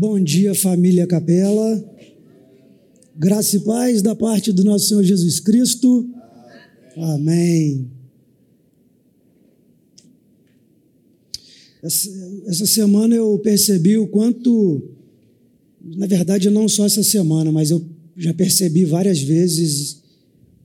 Bom 0.00 0.20
dia, 0.20 0.54
família 0.54 1.08
Capela. 1.08 1.84
Graça 3.16 3.56
e 3.56 3.60
paz 3.64 4.00
da 4.00 4.14
parte 4.14 4.52
do 4.52 4.62
nosso 4.62 4.86
Senhor 4.86 5.02
Jesus 5.02 5.40
Cristo. 5.40 6.08
Amém. 6.96 7.90
Essa, 11.82 12.64
semana 12.64 13.16
eu 13.16 13.40
percebi 13.40 13.98
o 13.98 14.06
quanto, 14.06 14.88
na 15.84 16.06
verdade, 16.06 16.48
não 16.48 16.68
só 16.68 16.86
essa 16.86 17.02
semana, 17.02 17.50
mas 17.50 17.72
eu 17.72 17.84
já 18.16 18.32
percebi 18.32 18.84
várias 18.84 19.20
vezes 19.20 20.00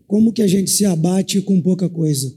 como 0.06 0.32
que 0.32 0.44
a 0.44 0.48
gente 0.48 0.70
se 0.70 0.86
abate 0.86 1.42
com 1.42 1.60
pouca 1.60 1.90
coisa. 1.90 2.36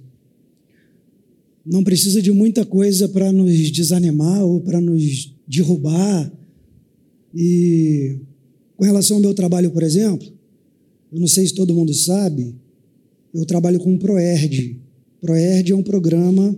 Não 1.62 1.84
precisa 1.84 2.22
de 2.22 2.32
muita 2.32 2.64
coisa 2.64 3.06
para 3.06 3.30
nos 3.30 3.70
desanimar 3.70 4.42
ou 4.42 4.62
para 4.62 4.80
nos 4.80 5.30
derrubar. 5.46 6.32
E 7.38 8.18
com 8.78 8.84
relação 8.84 9.18
ao 9.18 9.20
meu 9.20 9.34
trabalho, 9.34 9.70
por 9.70 9.82
exemplo, 9.82 10.27
eu 11.12 11.20
não 11.20 11.27
sei 11.27 11.46
se 11.46 11.52
todo 11.52 11.74
mundo 11.74 11.92
sabe, 11.92 12.54
eu 13.34 13.44
trabalho 13.44 13.78
com 13.78 13.94
o 13.94 13.98
ProERD. 13.98 14.78
ProERD 15.20 15.72
é 15.72 15.77
um 15.77 15.82
programa 15.82 16.56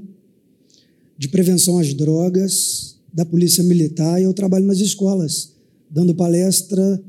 de 1.19 1.29
prevenção 1.29 1.81
às 1.81 1.93
drogas 1.93 2.97
da 3.13 3.25
Polícia 3.25 3.65
Militar 3.65 4.21
e 4.21 4.25
eu 4.25 4.33
trabalho 4.33 4.67
nas 4.67 4.79
escolas, 4.79 5.53
dando 5.91 6.15
palestra 6.15 7.03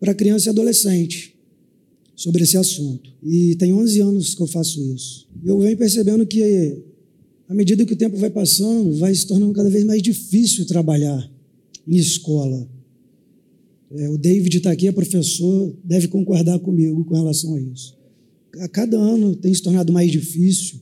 para 0.00 0.14
criança 0.14 0.48
e 0.48 0.50
adolescente 0.50 1.36
sobre 2.16 2.42
esse 2.42 2.56
assunto. 2.56 3.12
E 3.22 3.54
tem 3.56 3.74
11 3.74 4.00
anos 4.00 4.34
que 4.34 4.42
eu 4.42 4.46
faço 4.46 4.80
isso. 4.94 5.28
E 5.44 5.48
eu 5.48 5.58
venho 5.58 5.76
percebendo 5.76 6.26
que, 6.26 6.82
à 7.46 7.52
medida 7.52 7.84
que 7.84 7.92
o 7.92 7.96
tempo 7.96 8.16
vai 8.16 8.30
passando, 8.30 8.96
vai 8.96 9.14
se 9.14 9.26
tornando 9.26 9.52
cada 9.52 9.68
vez 9.68 9.84
mais 9.84 10.00
difícil 10.00 10.64
trabalhar 10.64 11.31
em 11.86 11.96
escola. 11.96 12.68
É, 13.94 14.08
o 14.08 14.16
David 14.16 14.56
está 14.56 14.70
aqui, 14.70 14.88
é 14.88 14.92
professor, 14.92 15.74
deve 15.84 16.08
concordar 16.08 16.58
comigo 16.60 17.04
com 17.04 17.14
relação 17.14 17.54
a 17.54 17.60
isso. 17.60 17.96
A 18.60 18.68
cada 18.68 18.98
ano 18.98 19.34
tem 19.36 19.52
se 19.52 19.62
tornado 19.62 19.92
mais 19.92 20.10
difícil. 20.10 20.80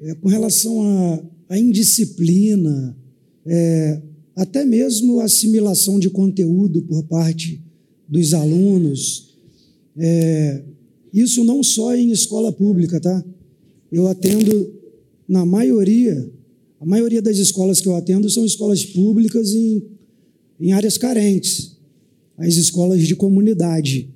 É, 0.00 0.14
com 0.14 0.28
relação 0.28 1.22
à, 1.48 1.58
indisciplina, 1.58 2.96
é, 3.44 4.00
até 4.34 4.64
mesmo 4.64 5.20
a 5.20 5.24
assimilação 5.24 5.98
de 5.98 6.08
conteúdo 6.08 6.82
por 6.82 7.02
parte 7.04 7.60
dos 8.08 8.32
alunos. 8.32 9.34
É, 9.96 10.62
isso 11.12 11.44
não 11.44 11.62
só 11.62 11.94
em 11.94 12.10
escola 12.10 12.50
pública, 12.50 12.98
tá? 13.00 13.24
Eu 13.92 14.06
atendo, 14.06 14.72
na 15.28 15.44
maioria, 15.44 16.30
a 16.80 16.86
maioria 16.86 17.20
das 17.20 17.36
escolas 17.36 17.80
que 17.80 17.88
eu 17.88 17.96
atendo 17.96 18.30
são 18.30 18.44
escolas 18.44 18.84
públicas 18.84 19.52
em, 19.52 19.82
em 20.60 20.72
áreas 20.72 20.98
carentes 20.98 21.80
as 22.40 22.54
escolas 22.56 23.06
de 23.06 23.14
comunidade. 23.14 24.08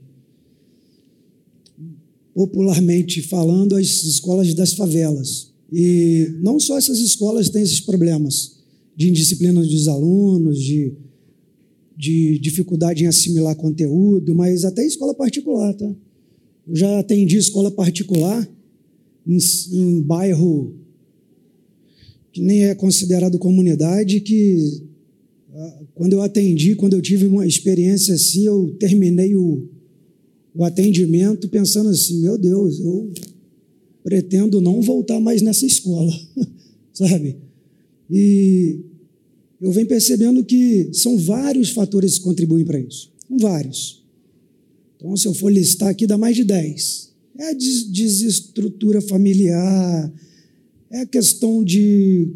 Popularmente 2.35 3.23
falando, 3.23 3.77
as 3.77 4.03
escolas 4.03 4.55
das 4.55 4.73
favelas. 4.73 5.53
E 5.71 6.33
não 6.41 6.59
só 6.59 6.79
essas 6.79 6.99
escolas 6.99 7.51
têm 7.51 7.63
esses 7.63 7.81
problemas 7.81 8.57
de 8.97 9.11
indisciplina 9.11 9.61
dos 9.61 9.89
alunos, 9.89 10.59
de, 10.59 10.95
de 11.97 12.39
dificuldade 12.39 13.05
em 13.05 13.07
assimilar 13.07 13.55
conteúdo, 13.57 14.35
mas 14.35 14.65
até 14.65 14.85
escola 14.87 15.15
particular, 15.15 15.75
tá? 15.75 15.95
Eu 16.67 16.75
já 16.75 16.99
atendi 16.99 17.37
escola 17.37 17.71
particular 17.71 18.49
em, 19.27 19.39
em 19.73 20.01
bairro 20.01 20.75
que 22.33 22.41
nem 22.41 22.65
é 22.65 22.75
considerado 22.75 23.39
comunidade, 23.39 24.21
que 24.21 24.83
quando 25.95 26.15
eu 26.15 26.23
atendi, 26.23 26.75
quando 26.75 26.95
eu 26.95 27.03
tive 27.03 27.27
uma 27.27 27.47
experiência 27.47 28.15
assim, 28.15 28.45
eu 28.45 28.75
terminei 28.79 29.37
o, 29.37 29.69
o 30.55 30.65
atendimento 30.65 31.49
pensando 31.49 31.91
assim: 31.91 32.21
meu 32.21 32.37
Deus, 32.37 32.81
eu 32.81 33.13
pretendo 34.03 34.61
não 34.61 34.83
voltar 34.83 35.21
mais 35.21 35.43
nessa 35.43 35.65
escola, 35.65 36.13
sabe? 36.93 37.37
E 38.11 38.81
eu 39.61 39.71
venho 39.73 39.87
percebendo 39.87 40.45
que 40.45 40.91
são 40.93 41.17
vários 41.17 41.71
fatores 41.71 42.19
que 42.19 42.25
contribuem 42.25 42.65
para 42.65 42.79
isso. 42.79 43.13
São 43.27 43.39
vários. 43.39 44.05
Então, 44.97 45.17
se 45.17 45.27
eu 45.27 45.35
for 45.35 45.51
listar 45.51 45.89
aqui, 45.89 46.07
dá 46.07 46.19
mais 46.19 46.37
de 46.37 46.45
10. 46.45 47.15
É 47.39 47.51
a 47.51 47.53
desestrutura 47.53 49.01
familiar, 49.01 50.13
é 50.91 51.01
a 51.01 51.07
questão 51.07 51.65
de 51.65 52.29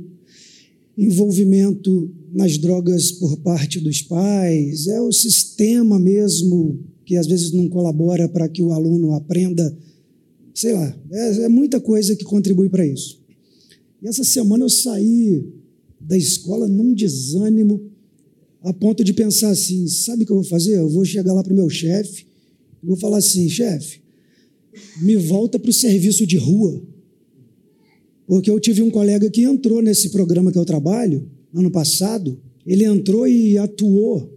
envolvimento 0.98 2.10
nas 2.32 2.58
drogas 2.58 3.12
por 3.12 3.38
parte 3.38 3.80
dos 3.80 4.02
pais, 4.02 4.86
é 4.88 5.00
o 5.00 5.12
sistema 5.12 5.98
mesmo 5.98 6.80
que 7.06 7.16
às 7.16 7.26
vezes 7.26 7.52
não 7.52 7.68
colabora 7.68 8.28
para 8.28 8.48
que 8.48 8.62
o 8.62 8.72
aluno 8.72 9.12
aprenda, 9.12 9.74
sei 10.52 10.74
lá, 10.74 11.00
é, 11.10 11.42
é 11.44 11.48
muita 11.48 11.80
coisa 11.80 12.16
que 12.16 12.24
contribui 12.24 12.68
para 12.68 12.86
isso. 12.86 13.18
E 14.02 14.08
essa 14.08 14.24
semana 14.24 14.64
eu 14.64 14.68
saí 14.68 15.42
da 16.00 16.18
escola 16.18 16.68
num 16.68 16.92
desânimo 16.92 17.80
a 18.62 18.72
ponto 18.72 19.04
de 19.04 19.12
pensar 19.12 19.50
assim: 19.50 19.86
sabe 19.86 20.24
o 20.24 20.26
que 20.26 20.32
eu 20.32 20.36
vou 20.36 20.44
fazer? 20.44 20.76
Eu 20.76 20.88
vou 20.88 21.04
chegar 21.04 21.32
lá 21.32 21.42
para 21.42 21.52
o 21.52 21.56
meu 21.56 21.70
chefe 21.70 22.28
vou 22.82 22.96
falar 22.96 23.18
assim: 23.18 23.48
chefe, 23.48 24.00
me 25.00 25.16
volta 25.16 25.58
para 25.58 25.70
o 25.70 25.72
serviço 25.72 26.26
de 26.26 26.36
rua. 26.36 26.82
Porque 28.28 28.50
eu 28.50 28.60
tive 28.60 28.82
um 28.82 28.90
colega 28.90 29.30
que 29.30 29.40
entrou 29.40 29.80
nesse 29.80 30.10
programa 30.10 30.52
que 30.52 30.58
eu 30.58 30.64
trabalho 30.64 31.26
ano 31.52 31.70
passado, 31.70 32.38
ele 32.66 32.84
entrou 32.84 33.26
e 33.26 33.56
atuou 33.56 34.30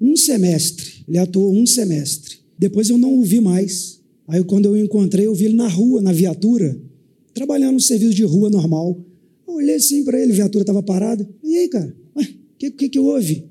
um 0.00 0.16
semestre. 0.16 1.04
Ele 1.08 1.18
atuou 1.18 1.52
um 1.52 1.66
semestre. 1.66 2.36
Depois 2.56 2.88
eu 2.88 2.96
não 2.96 3.18
o 3.18 3.24
vi 3.24 3.40
mais. 3.40 4.00
Aí 4.28 4.42
quando 4.44 4.66
eu 4.66 4.76
encontrei, 4.76 5.26
eu 5.26 5.34
vi 5.34 5.46
ele 5.46 5.56
na 5.56 5.66
rua, 5.66 6.00
na 6.00 6.12
viatura, 6.12 6.80
trabalhando 7.34 7.74
no 7.74 7.80
serviço 7.80 8.14
de 8.14 8.22
rua 8.22 8.48
normal. 8.48 9.04
Eu 9.48 9.54
olhei 9.54 9.74
assim 9.74 10.04
para 10.04 10.20
ele, 10.20 10.30
a 10.30 10.36
viatura 10.36 10.62
estava 10.62 10.80
parada. 10.80 11.28
E 11.42 11.56
aí, 11.56 11.68
cara? 11.68 11.94
O 12.14 12.56
que, 12.56 12.70
que, 12.70 12.88
que 12.88 12.98
houve? 13.00 13.44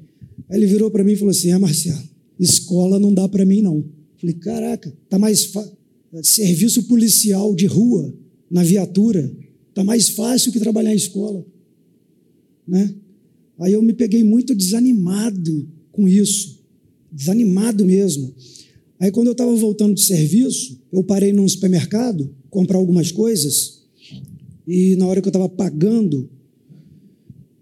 Aí 0.49 0.57
ele 0.57 0.65
virou 0.65 0.89
para 0.89 1.03
mim 1.03 1.11
e 1.11 1.17
falou 1.17 1.31
assim: 1.31 1.51
Ah, 1.51 1.59
Marcelo, 1.59 2.01
escola 2.39 2.97
não 2.97 3.13
dá 3.13 3.27
para 3.27 3.45
mim, 3.45 3.61
não. 3.61 3.83
Falei, 4.17 4.35
caraca, 4.35 4.93
tá 5.09 5.19
mais 5.19 5.51
serviço 6.23 6.83
policial 6.83 7.53
de 7.53 7.65
rua, 7.65 8.13
na 8.49 8.63
viatura, 8.63 9.29
tá 9.73 9.83
mais 9.83 10.09
fácil 10.09 10.51
que 10.51 10.59
trabalhar 10.59 10.93
em 10.93 10.97
escola 10.97 11.45
né? 12.67 12.93
Aí 13.59 13.73
eu 13.73 13.81
me 13.81 13.93
peguei 13.93 14.23
muito 14.23 14.55
desanimado 14.55 15.67
com 15.91 16.07
isso, 16.07 16.59
desanimado 17.11 17.85
mesmo. 17.85 18.33
Aí 18.99 19.11
quando 19.11 19.27
eu 19.27 19.33
estava 19.33 19.53
voltando 19.55 19.93
de 19.93 20.01
serviço, 20.01 20.79
eu 20.91 21.03
parei 21.03 21.31
num 21.33 21.47
supermercado 21.47 22.33
comprar 22.49 22.77
algumas 22.77 23.11
coisas 23.11 23.83
e 24.67 24.95
na 24.95 25.07
hora 25.07 25.21
que 25.21 25.27
eu 25.27 25.31
estava 25.31 25.49
pagando, 25.49 26.29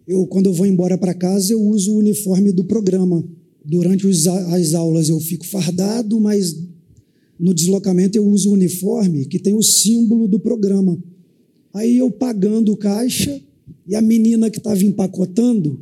eu 0.07 0.25
quando 0.27 0.47
eu 0.47 0.53
vou 0.53 0.65
embora 0.65 0.97
para 0.97 1.13
casa 1.13 1.53
eu 1.53 1.61
uso 1.61 1.93
o 1.93 1.97
uniforme 1.97 2.51
do 2.51 2.63
programa. 2.63 3.23
Durante 3.63 4.07
as 4.07 4.73
aulas 4.73 5.09
eu 5.09 5.19
fico 5.19 5.45
fardado, 5.45 6.19
mas 6.19 6.57
no 7.39 7.53
deslocamento 7.53 8.17
eu 8.17 8.25
uso 8.25 8.49
o 8.49 8.53
uniforme 8.53 9.25
que 9.25 9.39
tem 9.39 9.53
o 9.53 9.61
símbolo 9.61 10.27
do 10.27 10.39
programa. 10.39 10.97
Aí 11.73 11.97
eu 11.97 12.11
pagando 12.11 12.71
o 12.73 12.77
caixa, 12.77 13.41
e 13.87 13.95
a 13.95 14.01
menina 14.01 14.49
que 14.49 14.57
estava 14.57 14.83
empacotando, 14.83 15.79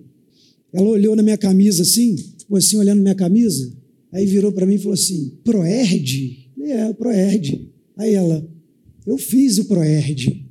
ela 0.72 0.88
olhou 0.88 1.16
na 1.16 1.24
minha 1.24 1.38
camisa 1.38 1.84
assim, 1.84 2.16
ficou 2.38 2.58
assim 2.58 2.78
olhando 2.78 3.02
minha 3.02 3.16
camisa, 3.16 3.72
aí 4.12 4.26
virou 4.26 4.52
para 4.52 4.66
mim 4.66 4.76
e 4.76 4.80
falou 4.80 4.94
assim: 4.94 5.34
Proerd? 5.44 6.52
É, 6.62 6.94
Proerd. 6.94 7.68
Aí 7.98 8.14
ela, 8.14 8.48
eu 9.06 9.18
fiz 9.18 9.58
o 9.58 9.66
Proerd. 9.66 10.46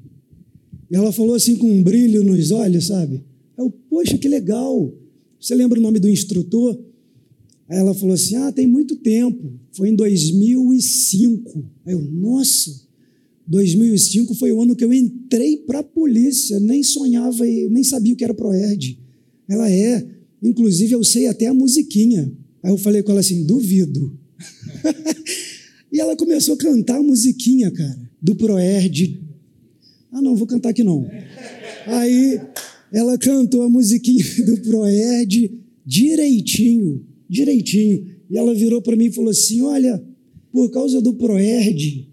E 0.90 0.96
ela 0.96 1.12
falou 1.12 1.34
assim 1.34 1.56
com 1.56 1.70
um 1.70 1.82
brilho 1.82 2.24
nos 2.24 2.50
olhos, 2.50 2.86
sabe? 2.86 3.22
Eu, 3.56 3.70
poxa, 3.70 4.16
que 4.16 4.28
legal. 4.28 4.92
Você 5.40 5.54
lembra 5.54 5.78
o 5.78 5.82
nome 5.82 5.98
do 5.98 6.08
instrutor? 6.08 6.78
Aí 7.68 7.78
ela 7.78 7.94
falou 7.94 8.14
assim: 8.14 8.36
Ah, 8.36 8.50
tem 8.50 8.66
muito 8.66 8.96
tempo. 8.96 9.52
Foi 9.72 9.90
em 9.90 9.94
2005. 9.94 11.64
Aí 11.86 11.92
eu, 11.92 12.00
nossa, 12.00 12.87
2005 13.48 14.34
foi 14.34 14.52
o 14.52 14.60
ano 14.60 14.76
que 14.76 14.84
eu 14.84 14.92
entrei 14.92 15.56
para 15.56 15.78
a 15.78 15.82
polícia, 15.82 16.60
nem 16.60 16.82
sonhava, 16.82 17.44
nem 17.44 17.82
sabia 17.82 18.12
o 18.12 18.16
que 18.16 18.22
era 18.22 18.34
Proerd. 18.34 18.98
Ela 19.48 19.70
é, 19.70 20.06
inclusive 20.42 20.92
eu 20.92 21.02
sei 21.02 21.26
até 21.26 21.46
a 21.46 21.54
musiquinha. 21.54 22.30
Aí 22.62 22.70
eu 22.70 22.76
falei 22.76 23.02
com 23.02 23.10
ela 23.10 23.20
assim: 23.20 23.44
duvido. 23.44 24.18
e 25.90 25.98
ela 25.98 26.14
começou 26.14 26.54
a 26.54 26.58
cantar 26.58 26.98
a 26.98 27.02
musiquinha, 27.02 27.70
cara, 27.70 28.10
do 28.20 28.36
Proerd. 28.36 29.18
Ah, 30.12 30.20
não, 30.20 30.36
vou 30.36 30.46
cantar 30.46 30.68
aqui 30.68 30.84
não. 30.84 31.08
Aí 31.86 32.38
ela 32.92 33.16
cantou 33.16 33.62
a 33.62 33.70
musiquinha 33.70 34.24
do 34.44 34.60
Proerd 34.60 35.58
direitinho, 35.86 37.02
direitinho. 37.26 38.06
E 38.30 38.36
ela 38.36 38.54
virou 38.54 38.82
para 38.82 38.94
mim 38.94 39.06
e 39.06 39.12
falou 39.12 39.30
assim: 39.30 39.62
Olha, 39.62 40.04
por 40.52 40.70
causa 40.70 41.00
do 41.00 41.14
Proerd, 41.14 42.06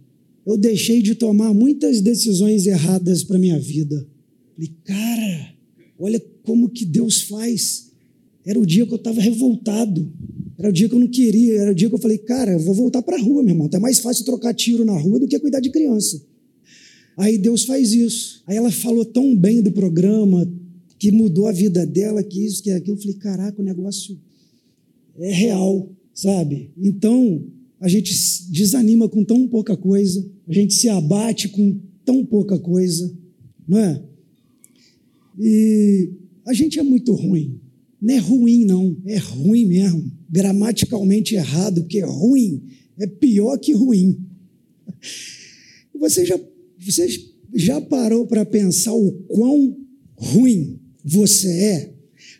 eu 0.45 0.57
deixei 0.57 1.01
de 1.01 1.15
tomar 1.15 1.53
muitas 1.53 2.01
decisões 2.01 2.67
erradas 2.67 3.23
para 3.23 3.39
minha 3.39 3.59
vida. 3.59 4.07
Falei, 4.53 4.71
cara, 4.83 5.53
olha 5.97 6.23
como 6.43 6.69
que 6.69 6.85
Deus 6.85 7.23
faz. 7.23 7.91
era 8.45 8.59
o 8.59 8.65
dia 8.65 8.85
que 8.85 8.93
eu 8.93 8.97
estava 8.97 9.19
revoltado. 9.19 10.11
Era 10.57 10.69
o 10.69 10.71
dia 10.71 10.87
que 10.87 10.95
eu 10.95 10.99
não 10.99 11.07
queria, 11.07 11.59
era 11.59 11.71
o 11.71 11.75
dia 11.75 11.89
que 11.89 11.95
eu 11.95 11.99
falei, 11.99 12.17
cara, 12.17 12.53
eu 12.53 12.59
vou 12.59 12.73
voltar 12.73 13.01
para 13.01 13.17
a 13.17 13.19
rua, 13.19 13.43
meu 13.43 13.53
irmão. 13.53 13.69
É 13.73 13.79
mais 13.79 13.99
fácil 13.99 14.23
trocar 14.23 14.53
tiro 14.53 14.85
na 14.85 14.97
rua 14.97 15.19
do 15.19 15.27
que 15.27 15.37
cuidar 15.39 15.59
de 15.59 15.69
criança. 15.69 16.21
Aí 17.17 17.37
Deus 17.37 17.65
faz 17.65 17.91
isso. 17.91 18.43
Aí 18.45 18.55
ela 18.55 18.71
falou 18.71 19.03
tão 19.03 19.35
bem 19.35 19.61
do 19.61 19.71
programa, 19.71 20.47
que 20.97 21.11
mudou 21.11 21.47
a 21.47 21.51
vida 21.51 21.85
dela, 21.85 22.23
que 22.23 22.45
isso, 22.45 22.63
que 22.63 22.71
aquilo. 22.71 22.97
Eu 22.97 23.01
falei, 23.01 23.15
caraca, 23.17 23.61
o 23.61 23.65
negócio 23.65 24.17
é 25.17 25.31
real, 25.31 25.89
sabe? 26.13 26.71
Então, 26.77 27.43
a 27.79 27.87
gente 27.87 28.13
desanima 28.51 29.07
com 29.09 29.23
tão 29.23 29.47
pouca 29.47 29.75
coisa, 29.75 30.25
a 30.47 30.53
gente 30.53 30.73
se 30.73 30.87
abate 30.89 31.49
com 31.49 31.79
tão 32.03 32.25
pouca 32.25 32.57
coisa, 32.57 33.13
não 33.67 33.79
é? 33.79 34.03
E 35.39 36.11
a 36.45 36.53
gente 36.53 36.79
é 36.79 36.83
muito 36.83 37.13
ruim. 37.13 37.59
Não 38.01 38.13
é 38.13 38.17
ruim, 38.17 38.65
não, 38.65 38.95
é 39.05 39.17
ruim 39.17 39.65
mesmo. 39.65 40.11
Gramaticalmente 40.29 41.35
errado, 41.35 41.81
porque 41.81 42.01
ruim 42.01 42.63
é 42.99 43.07
pior 43.07 43.57
que 43.57 43.73
ruim. 43.73 44.19
Você 45.97 46.25
já, 46.25 46.37
você 46.77 47.07
já 47.53 47.79
parou 47.79 48.27
para 48.27 48.45
pensar 48.45 48.93
o 48.93 49.13
quão 49.29 49.77
ruim 50.13 50.77
você 51.03 51.47
é? 51.47 51.93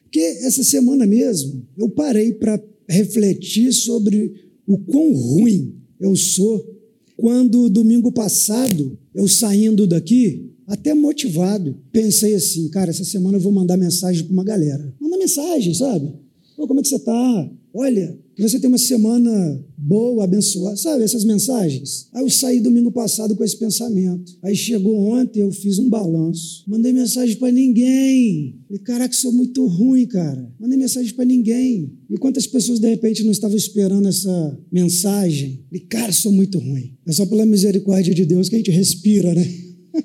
Porque 0.04 0.20
essa 0.20 0.62
semana 0.62 1.08
mesmo 1.08 1.66
eu 1.78 1.90
parei 1.90 2.34
para 2.34 2.62
refletir 2.88 3.72
sobre 3.72 4.45
o 4.68 4.78
quão 4.78 5.14
ruim 5.14 5.76
eu 6.00 6.16
sou 6.16 6.76
quando 7.18 7.70
domingo 7.70 8.12
passado 8.12 8.98
eu 9.14 9.28
saindo 9.28 9.88
daqui 9.88 10.52
até 10.68 10.94
motivado, 10.94 11.78
pensei 11.92 12.34
assim, 12.34 12.68
cara, 12.70 12.90
essa 12.90 13.06
semana 13.06 13.38
eu 13.38 13.42
vou 13.42 13.52
mandar 13.52 13.78
mensagem 13.78 14.24
para 14.24 14.34
uma 14.34 14.44
galera. 14.44 14.94
Manda 15.00 15.18
mensagem, 15.18 15.74
sabe? 15.74 16.12
Pô, 16.58 16.68
como 16.68 16.80
é 16.80 16.84
que 16.84 16.90
você 16.90 16.96
está? 16.96 17.52
Olha, 17.74 18.18
que 18.36 18.42
você 18.42 18.60
tem 18.60 18.68
uma 18.68 18.78
semana 18.78 19.66
boa, 19.78 20.26
abençoada, 20.26 20.76
sabe 20.76 21.06
essas 21.06 21.24
mensagens? 21.24 22.10
Aí 22.12 22.22
eu 22.22 22.30
saí 22.30 22.60
domingo 22.60 22.92
passado 22.92 23.34
com 23.34 23.44
esse 23.46 23.56
pensamento. 23.58 24.38
Aí 24.44 24.54
chegou 24.54 24.94
ontem, 24.94 25.40
eu 25.40 25.52
fiz 25.54 25.80
um 25.80 25.90
balanço. 25.90 26.66
Mandei 26.68 26.92
mensagem 26.92 27.38
para 27.38 27.50
ninguém. 27.50 28.60
Falei, 28.68 28.82
caraca, 28.84 29.16
sou 29.16 29.32
muito 29.32 29.66
ruim, 29.66 30.06
cara. 30.06 30.54
Mandei 30.60 30.78
mensagem 30.78 31.14
para 31.14 31.24
ninguém. 31.24 31.94
E 32.10 32.18
quantas 32.18 32.46
pessoas 32.46 32.78
de 32.78 32.90
repente 32.90 33.24
não 33.24 33.32
estavam 33.32 33.56
esperando 33.56 34.10
essa 34.10 34.60
mensagem? 34.70 35.64
Falei, 35.70 35.86
cara, 35.88 36.12
sou 36.12 36.32
muito 36.34 36.60
ruim. 36.60 36.94
É 37.08 37.14
só 37.14 37.26
pela 37.26 37.46
misericórdia 37.46 38.14
de 38.14 38.26
Deus 38.26 38.50
que 38.50 38.56
a 38.56 38.58
gente 38.58 38.72
respira, 38.72 39.34
né? 39.34 39.50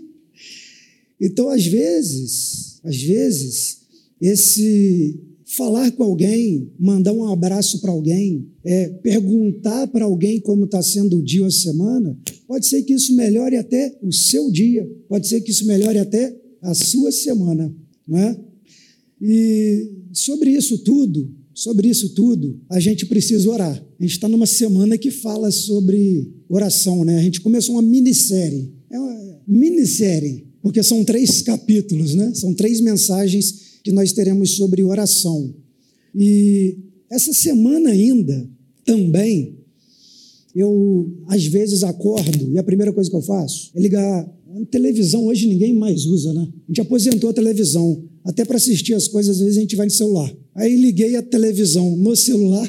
então, 1.21 1.49
às 1.49 1.67
vezes, 1.67 2.79
às 2.85 2.97
vezes, 3.03 3.81
esse 4.21 5.19
falar 5.57 5.91
com 5.93 6.05
alguém, 6.05 6.71
mandar 6.79 7.13
um 7.13 7.27
abraço 7.27 7.81
para 7.81 7.91
alguém, 7.91 8.47
é, 8.65 8.89
perguntar 8.89 9.89
para 9.89 10.05
alguém 10.05 10.41
como 10.41 10.65
está 10.65 10.81
sendo 10.81 11.19
o 11.19 11.23
dia 11.23 11.41
ou 11.41 11.49
a 11.49 11.51
semana, 11.51 12.17
pode 12.47 12.67
ser 12.67 12.83
que 12.83 12.93
isso 12.93 13.15
melhore 13.17 13.57
até 13.57 13.99
o 14.01 14.13
seu 14.13 14.51
dia, 14.51 14.89
pode 15.09 15.27
ser 15.27 15.41
que 15.41 15.51
isso 15.51 15.67
melhore 15.67 15.99
até 15.99 16.37
a 16.63 16.73
sua 16.73 17.11
semana, 17.11 17.75
não 18.07 18.19
é? 18.19 18.39
E 19.21 19.91
sobre 20.13 20.51
isso 20.51 20.79
tudo, 20.79 21.29
sobre 21.53 21.89
isso 21.89 22.11
tudo, 22.11 22.61
a 22.69 22.79
gente 22.79 23.07
precisa 23.07 23.51
orar. 23.51 23.85
A 23.99 24.03
gente 24.03 24.13
está 24.13 24.29
numa 24.29 24.47
semana 24.47 24.97
que 24.97 25.11
fala 25.11 25.51
sobre 25.51 26.33
oração, 26.49 27.05
né? 27.05 27.19
A 27.19 27.23
gente 27.23 27.41
começou 27.41 27.75
uma 27.75 27.83
minissérie, 27.83 28.73
é 28.89 28.99
uma 28.99 29.41
minissérie, 29.49 30.47
porque 30.63 30.83
são 30.83 31.05
três 31.05 31.43
capítulos, 31.43 32.15
né? 32.15 32.33
São 32.35 32.55
três 32.55 32.81
mensagens 32.81 33.70
que 33.83 33.93
nós 33.93 34.13
teremos 34.13 34.57
sobre 34.57 34.83
oração. 34.83 35.55
E 36.15 36.77
essa 37.11 37.33
semana 37.33 37.91
ainda, 37.91 38.49
também, 38.85 39.57
eu 40.55 41.11
às 41.29 41.47
vezes 41.47 41.83
acordo 41.83 42.53
e 42.53 42.59
a 42.59 42.63
primeira 42.63 42.93
coisa 42.93 43.09
que 43.09 43.17
eu 43.17 43.23
faço 43.23 43.71
é 43.75 43.81
ligar. 43.81 44.41
A 44.53 44.65
televisão 44.67 45.27
hoje 45.27 45.47
ninguém 45.47 45.73
mais 45.73 46.07
usa, 46.07 46.35
né? 46.35 46.49
A 46.65 46.71
gente 46.71 46.81
aposentou 46.81 47.31
a 47.31 47.33
televisão. 47.33 48.03
Até 48.25 48.45
para 48.45 48.57
assistir 48.57 48.95
as 48.95 49.07
coisas, 49.07 49.37
às 49.37 49.43
vezes 49.43 49.59
a 49.59 49.61
gente 49.61 49.77
vai 49.77 49.87
no 49.87 49.93
celular. 49.93 50.35
Aí 50.55 50.77
liguei 50.77 51.15
a 51.17 51.23
televisão 51.23 51.97
no 51.97 52.17
celular 52.17 52.69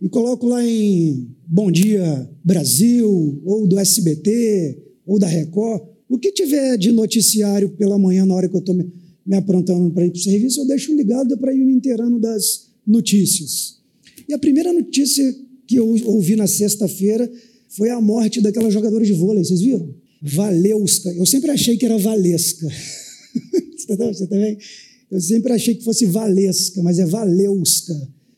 e 0.00 0.08
coloco 0.08 0.46
lá 0.46 0.66
em 0.66 1.28
Bom 1.46 1.70
Dia 1.70 2.28
Brasil, 2.42 3.40
ou 3.44 3.66
do 3.66 3.78
SBT, 3.78 4.78
ou 5.06 5.18
da 5.18 5.26
Record. 5.26 5.82
O 6.08 6.18
que 6.18 6.32
tiver 6.32 6.76
de 6.78 6.90
noticiário 6.90 7.68
pela 7.70 7.98
manhã, 7.98 8.24
na 8.24 8.34
hora 8.34 8.48
que 8.48 8.56
eu 8.56 8.60
estou 8.60 8.74
aprontando 9.30 9.90
para 9.90 10.06
ir 10.06 10.10
para 10.10 10.18
o 10.18 10.22
serviço, 10.22 10.60
eu 10.60 10.66
deixo 10.66 10.94
ligado 10.94 11.36
para 11.38 11.54
ir 11.54 11.64
me 11.64 11.72
inteirando 11.72 12.18
das 12.18 12.70
notícias. 12.86 13.78
E 14.28 14.32
a 14.32 14.38
primeira 14.38 14.72
notícia 14.72 15.34
que 15.66 15.76
eu 15.76 15.88
ouvi 16.06 16.36
na 16.36 16.46
sexta-feira 16.46 17.30
foi 17.68 17.90
a 17.90 18.00
morte 18.00 18.40
daquela 18.40 18.70
jogadora 18.70 19.04
de 19.04 19.12
vôlei, 19.12 19.44
vocês 19.44 19.60
viram? 19.60 19.94
Valeuska. 20.22 21.12
Eu 21.14 21.26
sempre 21.26 21.50
achei 21.50 21.76
que 21.76 21.84
era 21.84 21.98
Valesca. 21.98 22.68
Você 23.88 24.26
também? 24.26 24.56
Eu 25.10 25.20
sempre 25.20 25.52
achei 25.52 25.74
que 25.74 25.84
fosse 25.84 26.06
Valesca, 26.06 26.82
mas 26.82 26.98
é 26.98 27.04
Valeuska. 27.04 27.94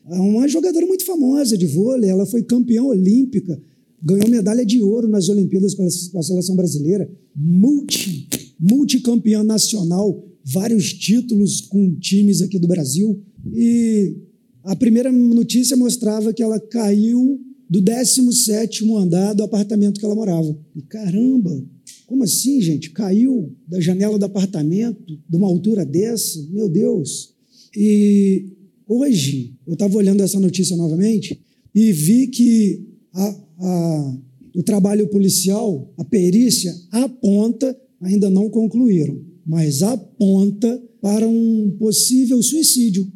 É 0.09 0.19
uma 0.19 0.47
jogadora 0.47 0.85
muito 0.85 1.05
famosa 1.05 1.57
de 1.57 1.65
vôlei, 1.65 2.09
ela 2.09 2.25
foi 2.25 2.43
campeã 2.43 2.83
olímpica, 2.83 3.59
ganhou 4.01 4.29
medalha 4.29 4.65
de 4.65 4.81
ouro 4.81 5.07
nas 5.07 5.29
Olimpíadas 5.29 5.73
com 5.73 5.83
a 5.83 6.23
seleção 6.23 6.55
brasileira, 6.55 7.09
multi, 7.35 8.27
multicampeã 8.59 9.43
nacional, 9.43 10.23
vários 10.45 10.93
títulos 10.93 11.61
com 11.61 11.95
times 11.95 12.41
aqui 12.41 12.59
do 12.59 12.67
Brasil. 12.67 13.19
E 13.53 14.15
a 14.63 14.75
primeira 14.75 15.11
notícia 15.11 15.75
mostrava 15.75 16.33
que 16.33 16.43
ela 16.43 16.59
caiu 16.59 17.41
do 17.67 17.81
17 17.81 18.85
andar 18.93 19.33
do 19.33 19.43
apartamento 19.43 19.99
que 19.99 20.05
ela 20.05 20.15
morava. 20.15 20.55
E 20.75 20.81
caramba, 20.83 21.63
como 22.05 22.23
assim, 22.23 22.61
gente? 22.61 22.91
Caiu 22.91 23.51
da 23.67 23.81
janela 23.81 24.19
do 24.19 24.25
apartamento, 24.25 25.03
de 25.05 25.35
uma 25.35 25.47
altura 25.47 25.83
dessa? 25.83 26.39
Meu 26.51 26.69
Deus. 26.69 27.33
E 27.75 28.45
hoje, 28.87 29.53
eu 29.65 29.73
estava 29.73 29.97
olhando 29.97 30.21
essa 30.21 30.39
notícia 30.39 30.77
novamente 30.77 31.39
e 31.73 31.91
vi 31.91 32.27
que 32.27 32.85
a, 33.11 33.41
a, 33.59 34.17
o 34.55 34.63
trabalho 34.63 35.07
policial, 35.07 35.91
a 35.97 36.05
perícia, 36.05 36.73
aponta, 36.91 37.75
ainda 37.99 38.29
não 38.29 38.49
concluíram, 38.49 39.19
mas 39.45 39.83
aponta 39.83 40.81
para 41.01 41.27
um 41.27 41.75
possível 41.77 42.41
suicídio. 42.41 43.07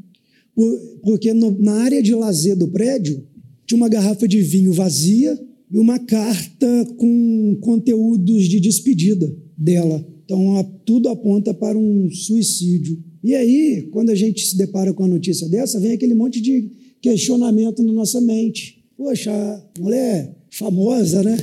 Porque 1.02 1.34
na 1.34 1.74
área 1.74 2.04
de 2.04 2.14
lazer 2.14 2.56
do 2.56 2.68
prédio 2.68 3.26
tinha 3.66 3.78
uma 3.78 3.90
garrafa 3.90 4.28
de 4.28 4.42
vinho 4.42 4.74
vazia 4.74 5.40
e 5.72 5.78
uma 5.78 5.98
carta 6.00 6.68
com 6.98 7.58
conteúdos 7.62 8.44
de 8.44 8.60
despedida 8.60 9.34
dela. 9.58 10.06
Então, 10.26 10.64
tudo 10.86 11.10
aponta 11.10 11.54
para 11.54 11.78
um 11.78 12.10
suicídio. 12.12 13.02
E 13.24 13.34
aí, 13.34 13.88
quando 13.92 14.10
a 14.10 14.16
gente 14.16 14.46
se 14.46 14.58
depara 14.58 14.94
com 14.94 15.04
a 15.04 15.08
notícia 15.08 15.48
dessa, 15.50 15.80
vem 15.80 15.92
aquele 15.92 16.14
monte 16.14 16.40
de 16.40 16.70
questionamento 17.02 17.82
na 17.84 17.92
nossa 17.92 18.22
mente. 18.22 18.84
Poxa, 18.98 19.32
mulher 19.80 20.36
famosa, 20.52 21.24
né? 21.24 21.38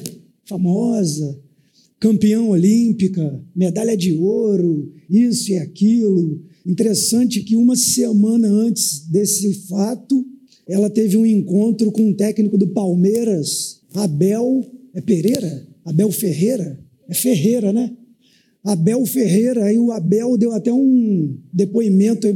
Famosa, 0.45 1.40
campeã 2.07 2.41
olímpica, 2.41 3.45
medalha 3.55 3.97
de 3.97 4.13
ouro, 4.13 4.93
isso 5.11 5.51
e 5.51 5.57
aquilo. 5.57 6.41
Interessante 6.65 7.43
que 7.43 7.57
uma 7.57 7.75
semana 7.75 8.47
antes 8.47 9.09
desse 9.09 9.53
fato, 9.67 10.25
ela 10.69 10.89
teve 10.89 11.17
um 11.17 11.27
encontro 11.27 11.91
com 11.91 12.11
um 12.11 12.15
técnico 12.15 12.57
do 12.57 12.69
Palmeiras, 12.69 13.81
Abel 13.93 14.65
é 14.95 15.01
Pereira? 15.01 15.67
Abel 15.85 16.13
Ferreira? 16.13 16.79
É 17.09 17.15
Ferreira, 17.15 17.73
né? 17.73 17.91
Abel 18.63 19.05
Ferreira, 19.05 19.65
aí 19.65 19.77
o 19.77 19.91
Abel 19.91 20.39
deu 20.39 20.53
até 20.53 20.73
um 20.73 21.37
depoimento 21.53 22.29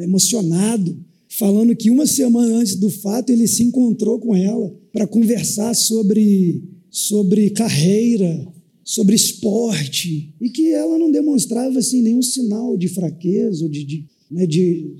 emocionado, 0.00 0.98
falando 1.28 1.76
que 1.76 1.90
uma 1.90 2.06
semana 2.06 2.54
antes 2.54 2.76
do 2.76 2.88
fato 2.88 3.30
ele 3.30 3.46
se 3.46 3.64
encontrou 3.64 4.18
com 4.18 4.34
ela 4.34 4.74
para 4.90 5.06
conversar 5.06 5.74
sobre, 5.74 6.64
sobre 6.90 7.50
carreira, 7.50 8.53
sobre 8.84 9.16
esporte, 9.16 10.34
e 10.40 10.50
que 10.50 10.68
ela 10.72 10.98
não 10.98 11.10
demonstrava 11.10 11.78
assim, 11.78 12.02
nenhum 12.02 12.20
sinal 12.20 12.76
de 12.76 12.88
fraqueza, 12.88 13.66
de, 13.68 13.84
de, 13.84 14.06
né, 14.30 14.46
de, 14.46 14.90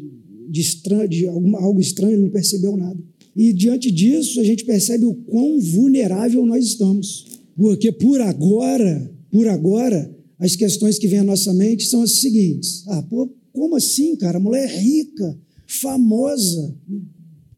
de, 0.48 0.60
estranho, 0.60 1.08
de 1.08 1.26
alguma, 1.26 1.60
algo 1.60 1.80
estranho, 1.80 2.14
ele 2.14 2.22
não 2.22 2.30
percebeu 2.30 2.76
nada. 2.76 2.98
E 3.36 3.52
diante 3.52 3.90
disso, 3.90 4.40
a 4.40 4.44
gente 4.44 4.64
percebe 4.64 5.04
o 5.04 5.14
quão 5.14 5.60
vulnerável 5.60 6.46
nós 6.46 6.64
estamos. 6.64 7.26
Porque 7.56 7.92
por 7.92 8.20
agora, 8.20 9.12
por 9.30 9.46
agora, 9.48 10.10
as 10.38 10.56
questões 10.56 10.98
que 10.98 11.08
vêm 11.08 11.20
à 11.20 11.24
nossa 11.24 11.52
mente 11.52 11.84
são 11.86 12.02
as 12.02 12.12
seguintes: 12.12 12.84
ah, 12.88 13.02
pô, 13.02 13.28
como 13.52 13.76
assim, 13.76 14.16
cara? 14.16 14.38
A 14.38 14.40
mulher 14.40 14.64
é 14.64 14.78
rica, 14.78 15.38
famosa, 15.66 16.74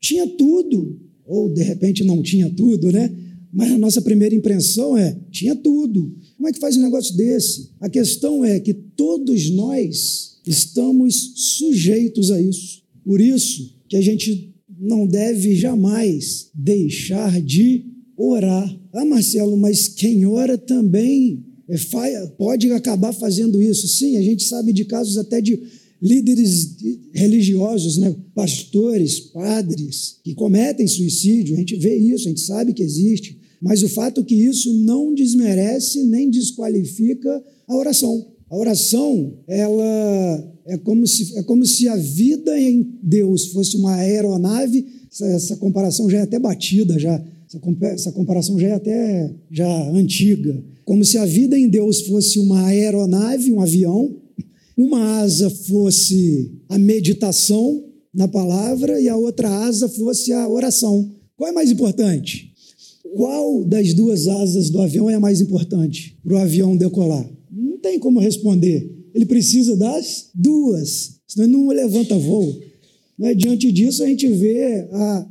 tinha 0.00 0.26
tudo. 0.26 1.00
Ou 1.26 1.52
de 1.52 1.62
repente 1.62 2.04
não 2.04 2.22
tinha 2.22 2.48
tudo, 2.50 2.90
né? 2.92 3.12
Mas 3.56 3.72
a 3.72 3.78
nossa 3.78 4.02
primeira 4.02 4.34
impressão 4.34 4.98
é: 4.98 5.18
tinha 5.30 5.56
tudo. 5.56 6.14
Como 6.36 6.46
é 6.46 6.52
que 6.52 6.60
faz 6.60 6.76
um 6.76 6.82
negócio 6.82 7.16
desse? 7.16 7.70
A 7.80 7.88
questão 7.88 8.44
é 8.44 8.60
que 8.60 8.74
todos 8.74 9.48
nós 9.48 10.36
estamos 10.46 11.32
sujeitos 11.56 12.30
a 12.30 12.38
isso. 12.38 12.82
Por 13.02 13.18
isso, 13.18 13.74
que 13.88 13.96
a 13.96 14.00
gente 14.02 14.54
não 14.78 15.06
deve 15.06 15.56
jamais 15.56 16.50
deixar 16.54 17.40
de 17.40 17.86
orar. 18.14 18.78
Ah, 18.92 19.06
Marcelo, 19.06 19.56
mas 19.56 19.88
quem 19.88 20.26
ora 20.26 20.58
também 20.58 21.42
é, 21.66 22.26
pode 22.36 22.70
acabar 22.72 23.14
fazendo 23.14 23.62
isso. 23.62 23.88
Sim, 23.88 24.18
a 24.18 24.22
gente 24.22 24.44
sabe 24.44 24.70
de 24.70 24.84
casos 24.84 25.16
até 25.16 25.40
de 25.40 25.58
líderes 26.02 26.76
religiosos, 27.14 27.96
né? 27.96 28.14
pastores, 28.34 29.18
padres, 29.18 30.18
que 30.22 30.34
cometem 30.34 30.86
suicídio. 30.86 31.54
A 31.54 31.58
gente 31.58 31.74
vê 31.76 31.96
isso, 31.96 32.26
a 32.26 32.28
gente 32.28 32.42
sabe 32.42 32.74
que 32.74 32.82
existe. 32.82 33.45
Mas 33.66 33.82
o 33.82 33.88
fato 33.88 34.20
é 34.20 34.24
que 34.24 34.34
isso 34.34 34.72
não 34.84 35.12
desmerece 35.12 36.04
nem 36.04 36.30
desqualifica 36.30 37.42
a 37.66 37.76
oração. 37.76 38.26
A 38.48 38.56
oração, 38.56 39.38
ela 39.48 40.54
é 40.66 40.78
como 40.78 41.06
se, 41.06 41.36
é 41.36 41.42
como 41.42 41.66
se 41.66 41.88
a 41.88 41.96
vida 41.96 42.58
em 42.58 42.96
Deus 43.02 43.46
fosse 43.46 43.76
uma 43.76 43.96
aeronave. 43.96 44.86
Essa, 45.10 45.26
essa 45.26 45.56
comparação 45.56 46.08
já 46.08 46.18
é 46.18 46.22
até 46.22 46.38
batida, 46.38 46.96
já. 46.98 47.20
Essa, 47.46 47.60
essa 47.86 48.12
comparação 48.12 48.58
já 48.58 48.68
é 48.68 48.72
até 48.72 49.34
já 49.50 49.90
antiga. 49.90 50.62
Como 50.84 51.04
se 51.04 51.18
a 51.18 51.24
vida 51.24 51.58
em 51.58 51.68
Deus 51.68 52.02
fosse 52.02 52.38
uma 52.38 52.66
aeronave, 52.66 53.52
um 53.52 53.60
avião, 53.60 54.16
uma 54.76 55.20
asa 55.20 55.50
fosse 55.50 56.52
a 56.68 56.78
meditação 56.78 57.84
na 58.14 58.28
palavra 58.28 59.00
e 59.00 59.08
a 59.08 59.16
outra 59.16 59.48
asa 59.48 59.88
fosse 59.88 60.32
a 60.32 60.48
oração. 60.48 61.12
Qual 61.36 61.50
é 61.50 61.52
mais 61.52 61.70
importante? 61.70 62.45
Qual 63.16 63.64
das 63.64 63.94
duas 63.94 64.28
asas 64.28 64.68
do 64.68 64.80
avião 64.80 65.08
é 65.08 65.14
a 65.14 65.20
mais 65.20 65.40
importante 65.40 66.16
para 66.22 66.34
o 66.34 66.38
avião 66.38 66.76
decolar? 66.76 67.26
Não 67.50 67.78
tem 67.78 67.98
como 67.98 68.20
responder. 68.20 68.94
Ele 69.14 69.24
precisa 69.24 69.74
das 69.74 70.28
duas, 70.34 71.16
senão 71.26 71.46
ele 71.46 71.52
não 71.56 71.68
levanta 71.68 72.18
voo. 72.18 72.54
Né? 73.18 73.34
Diante 73.34 73.72
disso, 73.72 74.04
a 74.04 74.06
gente 74.06 74.28
vê 74.28 74.86
a, 74.92 75.26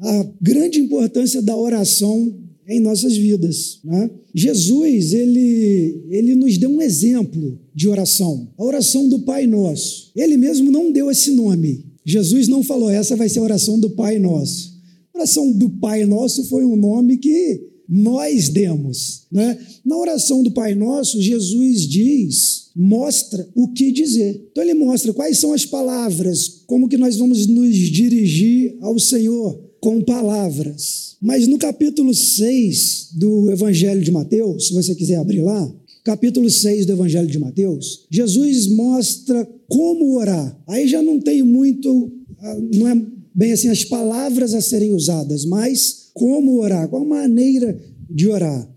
a 0.00 0.26
grande 0.38 0.78
importância 0.78 1.40
da 1.40 1.56
oração 1.56 2.34
em 2.68 2.78
nossas 2.80 3.16
vidas. 3.16 3.80
Né? 3.82 4.10
Jesus, 4.34 5.14
ele, 5.14 6.04
ele 6.10 6.34
nos 6.34 6.58
deu 6.58 6.68
um 6.68 6.82
exemplo 6.82 7.58
de 7.74 7.88
oração, 7.88 8.48
a 8.58 8.64
oração 8.64 9.08
do 9.08 9.20
Pai 9.20 9.46
Nosso. 9.46 10.10
Ele 10.14 10.36
mesmo 10.36 10.70
não 10.70 10.92
deu 10.92 11.10
esse 11.10 11.30
nome. 11.30 11.86
Jesus 12.04 12.48
não 12.48 12.62
falou, 12.62 12.90
essa 12.90 13.16
vai 13.16 13.30
ser 13.30 13.38
a 13.38 13.44
oração 13.44 13.80
do 13.80 13.90
Pai 13.90 14.18
Nosso. 14.18 14.73
Oração 15.14 15.52
do 15.52 15.70
Pai 15.70 16.04
Nosso 16.04 16.44
foi 16.44 16.64
um 16.64 16.74
nome 16.74 17.16
que 17.18 17.68
nós 17.88 18.48
demos. 18.48 19.22
Né? 19.30 19.56
Na 19.84 19.96
oração 19.96 20.42
do 20.42 20.50
Pai 20.50 20.74
Nosso, 20.74 21.22
Jesus 21.22 21.82
diz, 21.86 22.70
mostra 22.74 23.48
o 23.54 23.68
que 23.68 23.92
dizer. 23.92 24.48
Então 24.50 24.64
ele 24.64 24.74
mostra 24.74 25.12
quais 25.12 25.38
são 25.38 25.52
as 25.52 25.64
palavras, 25.64 26.62
como 26.66 26.88
que 26.88 26.96
nós 26.96 27.16
vamos 27.16 27.46
nos 27.46 27.76
dirigir 27.76 28.76
ao 28.80 28.98
Senhor 28.98 29.56
com 29.80 30.02
palavras. 30.02 31.16
Mas 31.22 31.46
no 31.46 31.58
capítulo 31.58 32.12
6 32.12 33.10
do 33.12 33.50
Evangelho 33.52 34.02
de 34.02 34.10
Mateus, 34.10 34.68
se 34.68 34.74
você 34.74 34.94
quiser 34.94 35.16
abrir 35.16 35.42
lá, 35.42 35.72
capítulo 36.02 36.50
6 36.50 36.86
do 36.86 36.92
Evangelho 36.92 37.28
de 37.28 37.38
Mateus, 37.38 38.04
Jesus 38.10 38.66
mostra 38.66 39.48
como 39.68 40.16
orar. 40.16 40.60
Aí 40.66 40.88
já 40.88 41.00
não 41.00 41.20
tem 41.20 41.42
muito, 41.42 42.12
ah, 42.40 42.58
não 42.74 42.88
é 42.88 43.02
bem 43.34 43.52
assim 43.52 43.68
as 43.68 43.84
palavras 43.84 44.54
a 44.54 44.60
serem 44.60 44.92
usadas, 44.92 45.44
mas 45.44 46.10
como 46.14 46.60
orar, 46.60 46.88
qual 46.88 47.02
a 47.02 47.06
maneira 47.06 47.78
de 48.08 48.28
orar. 48.28 48.70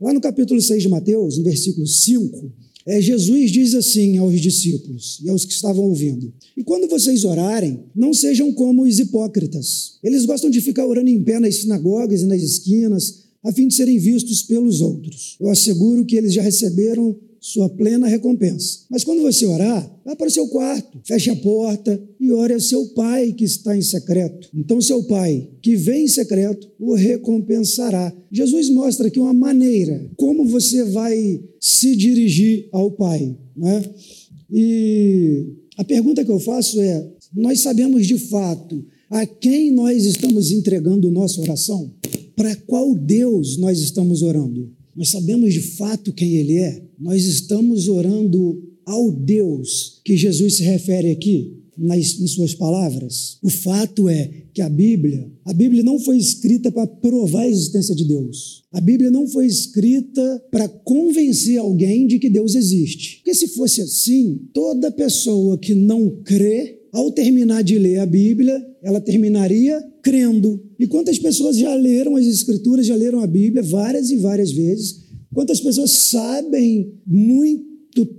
Lá 0.00 0.12
no 0.12 0.20
capítulo 0.20 0.60
6 0.60 0.82
de 0.82 0.88
Mateus, 0.88 1.38
no 1.38 1.44
versículo 1.44 1.86
5, 1.86 2.52
é, 2.86 3.00
Jesus 3.00 3.52
diz 3.52 3.74
assim 3.74 4.16
aos 4.16 4.40
discípulos 4.40 5.20
e 5.22 5.28
aos 5.28 5.44
que 5.44 5.52
estavam 5.52 5.84
ouvindo: 5.84 6.32
E 6.56 6.64
quando 6.64 6.88
vocês 6.88 7.24
orarem, 7.24 7.80
não 7.94 8.12
sejam 8.12 8.52
como 8.52 8.82
os 8.82 8.98
hipócritas. 8.98 9.98
Eles 10.02 10.24
gostam 10.24 10.50
de 10.50 10.60
ficar 10.60 10.86
orando 10.86 11.10
em 11.10 11.22
pé 11.22 11.38
nas 11.38 11.56
sinagogas 11.56 12.22
e 12.22 12.26
nas 12.26 12.42
esquinas, 12.42 13.20
a 13.44 13.52
fim 13.52 13.68
de 13.68 13.74
serem 13.74 13.98
vistos 13.98 14.42
pelos 14.42 14.80
outros. 14.80 15.36
Eu 15.38 15.50
asseguro 15.50 16.04
que 16.04 16.16
eles 16.16 16.32
já 16.32 16.42
receberam 16.42 17.16
sua 17.40 17.68
plena 17.70 18.06
recompensa. 18.06 18.80
Mas 18.90 19.02
quando 19.02 19.22
você 19.22 19.46
orar, 19.46 19.90
vá 20.04 20.14
para 20.14 20.28
o 20.28 20.30
seu 20.30 20.46
quarto, 20.48 21.00
feche 21.04 21.30
a 21.30 21.36
porta 21.36 22.00
e 22.20 22.30
ore 22.30 22.52
ao 22.52 22.60
seu 22.60 22.86
pai 22.88 23.32
que 23.32 23.44
está 23.44 23.76
em 23.76 23.82
secreto. 23.82 24.48
Então, 24.54 24.80
seu 24.80 25.02
pai 25.04 25.48
que 25.62 25.74
vem 25.74 26.04
em 26.04 26.08
secreto 26.08 26.70
o 26.78 26.94
recompensará. 26.94 28.14
Jesus 28.30 28.68
mostra 28.68 29.08
aqui 29.08 29.18
uma 29.18 29.32
maneira 29.32 30.10
como 30.16 30.44
você 30.44 30.84
vai 30.84 31.42
se 31.58 31.96
dirigir 31.96 32.68
ao 32.72 32.90
pai. 32.90 33.36
Né? 33.56 33.82
E 34.52 35.46
a 35.76 35.84
pergunta 35.84 36.24
que 36.24 36.30
eu 36.30 36.40
faço 36.40 36.80
é: 36.80 37.10
nós 37.34 37.60
sabemos 37.60 38.06
de 38.06 38.18
fato 38.18 38.84
a 39.08 39.24
quem 39.24 39.70
nós 39.70 40.04
estamos 40.04 40.50
entregando 40.50 41.10
nossa 41.10 41.40
oração? 41.40 41.90
Para 42.36 42.54
qual 42.54 42.94
Deus 42.94 43.56
nós 43.56 43.78
estamos 43.80 44.22
orando? 44.22 44.70
Nós 44.94 45.10
sabemos 45.10 45.52
de 45.52 45.60
fato 45.60 46.12
quem 46.12 46.36
Ele 46.36 46.58
é. 46.58 46.82
Nós 46.98 47.24
estamos 47.24 47.88
orando 47.88 48.62
ao 48.84 49.10
Deus 49.10 50.00
que 50.04 50.16
Jesus 50.16 50.56
se 50.56 50.62
refere 50.62 51.10
aqui 51.10 51.60
nas, 51.76 52.20
em 52.20 52.26
suas 52.26 52.54
palavras. 52.54 53.38
O 53.42 53.48
fato 53.48 54.08
é 54.08 54.30
que 54.52 54.60
a 54.60 54.68
Bíblia, 54.68 55.30
a 55.44 55.52
Bíblia 55.52 55.82
não 55.82 55.98
foi 55.98 56.18
escrita 56.18 56.70
para 56.70 56.86
provar 56.86 57.42
a 57.42 57.48
existência 57.48 57.94
de 57.94 58.04
Deus. 58.04 58.64
A 58.72 58.80
Bíblia 58.80 59.10
não 59.10 59.26
foi 59.26 59.46
escrita 59.46 60.44
para 60.50 60.68
convencer 60.68 61.58
alguém 61.58 62.06
de 62.06 62.18
que 62.18 62.28
Deus 62.28 62.54
existe. 62.54 63.16
Porque 63.16 63.34
se 63.34 63.48
fosse 63.48 63.80
assim, 63.80 64.40
toda 64.52 64.90
pessoa 64.90 65.56
que 65.56 65.74
não 65.74 66.10
crê 66.22 66.79
ao 66.92 67.10
terminar 67.10 67.62
de 67.62 67.78
ler 67.78 67.98
a 67.98 68.06
Bíblia, 68.06 68.60
ela 68.82 69.00
terminaria 69.00 69.80
crendo. 70.02 70.60
E 70.78 70.86
quantas 70.86 71.18
pessoas 71.18 71.56
já 71.56 71.74
leram 71.74 72.16
as 72.16 72.26
Escrituras, 72.26 72.86
já 72.86 72.96
leram 72.96 73.20
a 73.20 73.26
Bíblia 73.26 73.62
várias 73.62 74.10
e 74.10 74.16
várias 74.16 74.52
vezes? 74.52 75.00
Quantas 75.32 75.60
pessoas 75.60 75.90
sabem 76.10 76.92
muito 77.06 77.70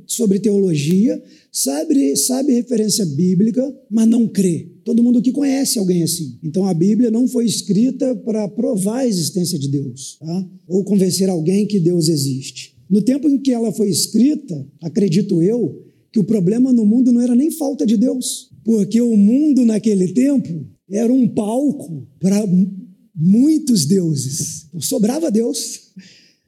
sobre 0.07 0.39
teologia, 0.39 1.21
sabe, 1.51 2.15
sabe 2.15 2.53
referência 2.53 3.05
bíblica, 3.05 3.73
mas 3.89 4.07
não 4.07 4.27
crê? 4.27 4.69
Todo 4.83 5.03
mundo 5.03 5.21
que 5.21 5.31
conhece 5.31 5.77
alguém 5.77 6.03
assim. 6.03 6.37
Então 6.43 6.65
a 6.65 6.73
Bíblia 6.73 7.11
não 7.11 7.27
foi 7.27 7.45
escrita 7.45 8.15
para 8.15 8.47
provar 8.47 8.99
a 8.99 9.07
existência 9.07 9.59
de 9.59 9.67
Deus, 9.67 10.17
tá? 10.19 10.49
ou 10.67 10.83
convencer 10.83 11.29
alguém 11.29 11.67
que 11.67 11.79
Deus 11.79 12.07
existe. 12.07 12.75
No 12.89 13.01
tempo 13.01 13.29
em 13.29 13.37
que 13.37 13.51
ela 13.51 13.71
foi 13.71 13.89
escrita, 13.89 14.65
acredito 14.81 15.41
eu, 15.41 15.85
que 16.11 16.19
o 16.19 16.23
problema 16.23 16.73
no 16.73 16.85
mundo 16.85 17.11
não 17.11 17.21
era 17.21 17.35
nem 17.35 17.49
falta 17.51 17.85
de 17.85 17.95
Deus, 17.95 18.50
porque 18.63 19.01
o 19.01 19.15
mundo 19.15 19.65
naquele 19.65 20.13
tempo 20.13 20.65
era 20.89 21.11
um 21.11 21.27
palco 21.27 22.07
para 22.19 22.43
muitos 23.15 23.85
deuses. 23.85 24.67
Não 24.73 24.81
sobrava 24.81 25.31
Deus. 25.31 25.91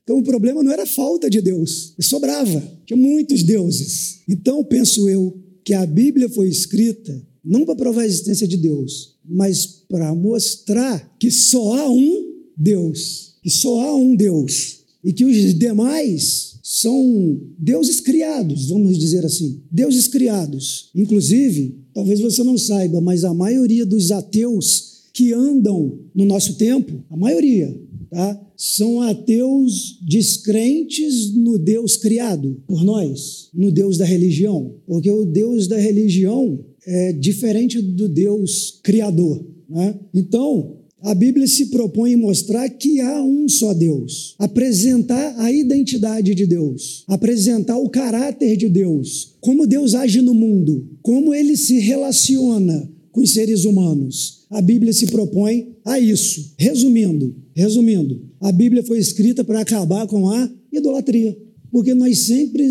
Então 0.04 0.18
o 0.18 0.24
problema 0.24 0.62
não 0.62 0.72
era 0.72 0.86
falta 0.86 1.30
de 1.30 1.42
Deus, 1.42 1.96
sobrava, 2.02 2.62
tinha 2.86 2.98
muitos 2.98 3.42
deuses. 3.42 4.20
Então 4.28 4.64
penso 4.64 5.08
eu 5.08 5.42
que 5.64 5.74
a 5.74 5.86
Bíblia 5.86 6.28
foi 6.28 6.50
escrita 6.50 7.26
não 7.44 7.66
para 7.66 7.76
provar 7.76 8.02
a 8.02 8.06
existência 8.06 8.48
de 8.48 8.58
Deus, 8.58 9.16
mas 9.26 9.66
para 9.66 10.14
mostrar 10.14 11.16
que 11.18 11.32
só 11.32 11.78
há 11.78 11.90
um 11.90 12.34
Deus, 12.58 13.36
que 13.42 13.50
só 13.50 13.82
há 13.82 13.96
um 13.96 14.16
Deus 14.16 14.84
e 15.04 15.14
que 15.14 15.26
os 15.26 15.58
demais 15.58 16.53
são 16.64 17.42
deuses 17.60 18.00
criados, 18.00 18.70
vamos 18.70 18.98
dizer 18.98 19.26
assim, 19.26 19.62
deuses 19.70 20.08
criados. 20.08 20.90
Inclusive, 20.96 21.76
talvez 21.94 22.22
você 22.22 22.42
não 22.42 22.58
saiba, 22.58 23.02
mas 23.02 23.26
a 23.26 23.34
maioria 23.34 23.86
dos 23.86 24.12
ateus 24.12 24.94
que 25.14 25.34
andam 25.34 26.00
no 26.16 26.24
nosso 26.24 26.56
tempo, 26.56 27.04
a 27.10 27.18
maioria, 27.18 27.78
tá? 28.10 28.42
São 28.56 29.02
ateus 29.02 30.00
descrentes 30.02 31.36
no 31.36 31.60
Deus 31.60 31.98
criado 31.98 32.64
por 32.66 32.82
nós, 32.82 33.50
no 33.54 33.70
Deus 33.70 33.98
da 33.98 34.06
religião, 34.06 34.76
porque 34.88 35.12
o 35.12 35.26
Deus 35.26 35.68
da 35.68 35.78
religião 35.78 36.64
é 36.86 37.12
diferente 37.12 37.82
do 37.82 38.08
Deus 38.08 38.80
criador, 38.82 39.46
né? 39.68 40.00
Então, 40.14 40.78
a 41.04 41.14
Bíblia 41.14 41.46
se 41.46 41.66
propõe 41.66 42.16
mostrar 42.16 42.70
que 42.70 43.02
há 43.02 43.22
um 43.22 43.50
só 43.50 43.74
Deus, 43.74 44.36
apresentar 44.40 45.36
a 45.38 45.52
identidade 45.52 46.34
de 46.34 46.46
Deus, 46.46 47.04
apresentar 47.08 47.78
o 47.78 47.90
caráter 47.90 48.56
de 48.56 48.70
Deus, 48.70 49.36
como 49.42 49.68
Deus 49.68 49.94
age 49.94 50.22
no 50.22 50.34
mundo, 50.34 50.88
como 51.02 51.34
ele 51.34 51.58
se 51.58 51.78
relaciona 51.78 52.90
com 53.12 53.20
os 53.20 53.32
seres 53.32 53.66
humanos. 53.66 54.46
A 54.50 54.62
Bíblia 54.62 54.94
se 54.94 55.08
propõe 55.08 55.76
a 55.84 56.00
isso. 56.00 56.54
Resumindo, 56.58 57.36
resumindo, 57.54 58.22
a 58.40 58.52
Bíblia 58.52 58.82
foi 58.82 58.98
escrita 58.98 59.44
para 59.44 59.60
acabar 59.60 60.08
com 60.08 60.30
a 60.30 60.50
idolatria 60.72 61.38
porque 61.70 61.96
nós 61.96 62.20
sempre, 62.20 62.70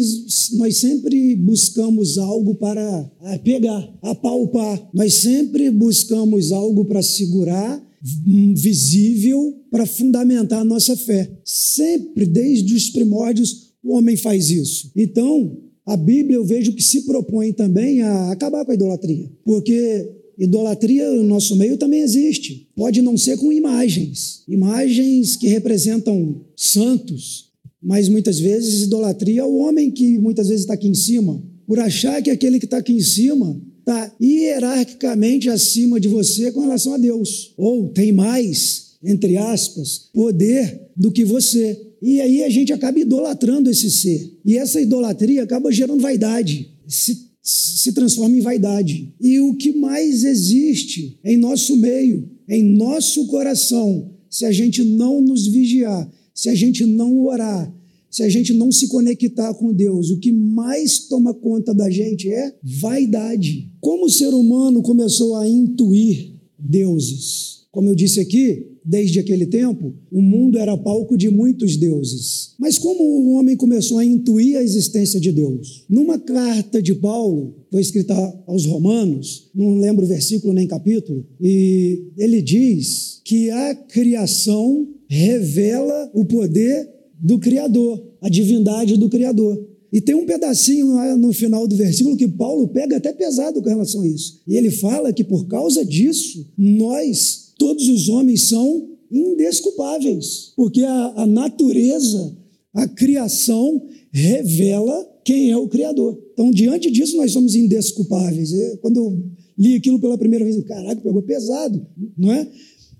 nós 0.52 0.76
sempre 0.76 1.34
buscamos 1.34 2.18
algo 2.18 2.54
para 2.54 3.10
pegar, 3.42 3.92
apalpar, 4.00 4.88
nós 4.94 5.14
sempre 5.14 5.68
buscamos 5.70 6.52
algo 6.52 6.84
para 6.84 7.02
segurar 7.02 7.82
visível 8.02 9.60
para 9.70 9.86
fundamentar 9.86 10.60
a 10.60 10.64
nossa 10.64 10.96
fé. 10.96 11.30
Sempre, 11.44 12.26
desde 12.26 12.74
os 12.74 12.90
primórdios, 12.90 13.72
o 13.82 13.94
homem 13.94 14.16
faz 14.16 14.50
isso. 14.50 14.90
Então, 14.96 15.56
a 15.86 15.96
Bíblia 15.96 16.36
eu 16.36 16.44
vejo 16.44 16.72
que 16.72 16.82
se 16.82 17.02
propõe 17.02 17.52
também 17.52 18.02
a 18.02 18.30
acabar 18.32 18.64
com 18.64 18.72
a 18.72 18.74
idolatria, 18.74 19.30
porque 19.44 20.22
Idolatria 20.38 21.10
no 21.10 21.24
nosso 21.24 21.54
meio 21.56 21.76
também 21.76 22.00
existe. 22.00 22.68
Pode 22.74 23.02
não 23.02 23.16
ser 23.16 23.36
com 23.36 23.52
imagens, 23.52 24.42
imagens 24.48 25.36
que 25.36 25.46
representam 25.46 26.40
santos, 26.56 27.50
mas 27.82 28.08
muitas 28.08 28.38
vezes 28.38 28.82
idolatria 28.82 29.42
é 29.42 29.44
o 29.44 29.56
homem 29.56 29.90
que 29.90 30.18
muitas 30.18 30.48
vezes 30.48 30.62
está 30.62 30.74
aqui 30.74 30.88
em 30.88 30.94
cima, 30.94 31.42
por 31.66 31.78
achar 31.78 32.22
que 32.22 32.30
aquele 32.30 32.58
que 32.58 32.64
está 32.64 32.78
aqui 32.78 32.92
em 32.92 33.00
cima 33.00 33.60
está 33.82 34.14
hierarquicamente 34.20 35.50
acima 35.50 35.98
de 35.98 36.08
você 36.08 36.52
com 36.52 36.60
relação 36.60 36.94
a 36.94 36.98
Deus, 36.98 37.52
ou 37.56 37.88
tem 37.88 38.12
mais, 38.12 38.92
entre 39.02 39.36
aspas, 39.36 40.08
poder 40.12 40.88
do 40.96 41.10
que 41.10 41.24
você. 41.24 41.78
E 42.00 42.20
aí 42.20 42.44
a 42.44 42.48
gente 42.48 42.72
acaba 42.72 42.98
idolatrando 42.98 43.68
esse 43.68 43.90
ser. 43.90 44.38
E 44.44 44.56
essa 44.56 44.80
idolatria 44.80 45.42
acaba 45.42 45.70
gerando 45.70 46.00
vaidade. 46.00 46.70
Se 46.86 47.32
se 47.42 47.92
transforma 47.92 48.36
em 48.36 48.40
vaidade. 48.40 49.12
E 49.20 49.40
o 49.40 49.54
que 49.54 49.72
mais 49.72 50.22
existe 50.22 51.18
em 51.24 51.36
nosso 51.36 51.76
meio, 51.76 52.30
em 52.48 52.62
nosso 52.62 53.26
coração, 53.26 54.10
se 54.30 54.44
a 54.44 54.52
gente 54.52 54.84
não 54.84 55.20
nos 55.20 55.46
vigiar, 55.48 56.08
se 56.32 56.48
a 56.48 56.54
gente 56.54 56.86
não 56.86 57.20
orar, 57.24 57.74
se 58.12 58.22
a 58.22 58.28
gente 58.28 58.52
não 58.52 58.70
se 58.70 58.88
conectar 58.88 59.54
com 59.54 59.72
Deus, 59.72 60.10
o 60.10 60.18
que 60.18 60.30
mais 60.30 60.98
toma 61.08 61.32
conta 61.32 61.72
da 61.72 61.88
gente 61.88 62.30
é 62.30 62.54
vaidade. 62.62 63.70
Como 63.80 64.04
o 64.04 64.10
ser 64.10 64.34
humano 64.34 64.82
começou 64.82 65.34
a 65.34 65.48
intuir 65.48 66.34
deuses? 66.58 67.62
Como 67.72 67.88
eu 67.88 67.94
disse 67.94 68.20
aqui, 68.20 68.66
desde 68.84 69.18
aquele 69.18 69.46
tempo, 69.46 69.94
o 70.10 70.20
mundo 70.20 70.58
era 70.58 70.76
palco 70.76 71.16
de 71.16 71.30
muitos 71.30 71.78
deuses. 71.78 72.52
Mas 72.58 72.78
como 72.78 73.02
o 73.02 73.32
homem 73.32 73.56
começou 73.56 73.96
a 73.96 74.04
intuir 74.04 74.58
a 74.58 74.62
existência 74.62 75.18
de 75.18 75.32
Deus? 75.32 75.86
Numa 75.88 76.18
carta 76.18 76.82
de 76.82 76.94
Paulo, 76.94 77.54
foi 77.70 77.80
escrita 77.80 78.14
aos 78.46 78.66
Romanos, 78.66 79.48
não 79.54 79.78
lembro 79.78 80.04
o 80.04 80.08
versículo 80.08 80.52
nem 80.52 80.66
capítulo, 80.66 81.24
e 81.40 82.08
ele 82.18 82.42
diz 82.42 83.22
que 83.24 83.50
a 83.50 83.74
criação 83.74 84.86
revela 85.08 86.10
o 86.12 86.26
poder 86.26 86.92
do 87.22 87.38
Criador, 87.38 88.02
a 88.20 88.28
divindade 88.28 88.96
do 88.96 89.08
Criador. 89.08 89.64
E 89.92 90.00
tem 90.00 90.14
um 90.14 90.26
pedacinho 90.26 91.16
no 91.16 91.32
final 91.32 91.68
do 91.68 91.76
versículo 91.76 92.16
que 92.16 92.26
Paulo 92.26 92.66
pega 92.68 92.96
até 92.96 93.12
pesado 93.12 93.62
com 93.62 93.68
relação 93.68 94.00
a 94.00 94.06
isso. 94.06 94.40
E 94.48 94.56
ele 94.56 94.70
fala 94.70 95.12
que 95.12 95.22
por 95.22 95.46
causa 95.46 95.84
disso, 95.84 96.44
nós 96.58 97.52
todos 97.58 97.88
os 97.88 98.08
homens 98.08 98.48
são 98.48 98.88
indesculpáveis, 99.10 100.52
porque 100.56 100.82
a, 100.82 101.12
a 101.16 101.26
natureza, 101.26 102.34
a 102.72 102.88
criação, 102.88 103.82
revela 104.10 105.06
quem 105.24 105.50
é 105.50 105.56
o 105.56 105.68
Criador. 105.68 106.18
Então, 106.32 106.50
diante 106.50 106.90
disso, 106.90 107.16
nós 107.18 107.30
somos 107.30 107.54
indesculpáveis. 107.54 108.50
Quando 108.80 108.96
eu 108.96 109.22
li 109.56 109.76
aquilo 109.76 110.00
pela 110.00 110.18
primeira 110.18 110.44
vez, 110.44 110.60
caraca, 110.64 111.00
pegou 111.00 111.22
pesado, 111.22 111.86
não 112.16 112.32
é? 112.32 112.48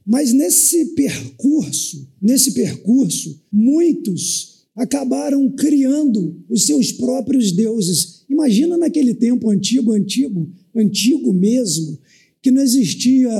Mas 0.07 0.33
nesse 0.33 0.95
percurso, 0.95 2.09
nesse 2.21 2.53
percurso, 2.53 3.41
muitos 3.51 4.67
acabaram 4.75 5.51
criando 5.51 6.43
os 6.49 6.65
seus 6.65 6.91
próprios 6.93 7.53
deuses. 7.53 8.25
Imagina 8.29 8.77
naquele 8.77 9.15
tempo 9.15 9.51
antigo, 9.51 9.93
antigo, 9.93 10.51
antigo 10.75 11.33
mesmo, 11.33 11.99
que 12.41 12.51
não 12.51 12.63
existia 12.63 13.31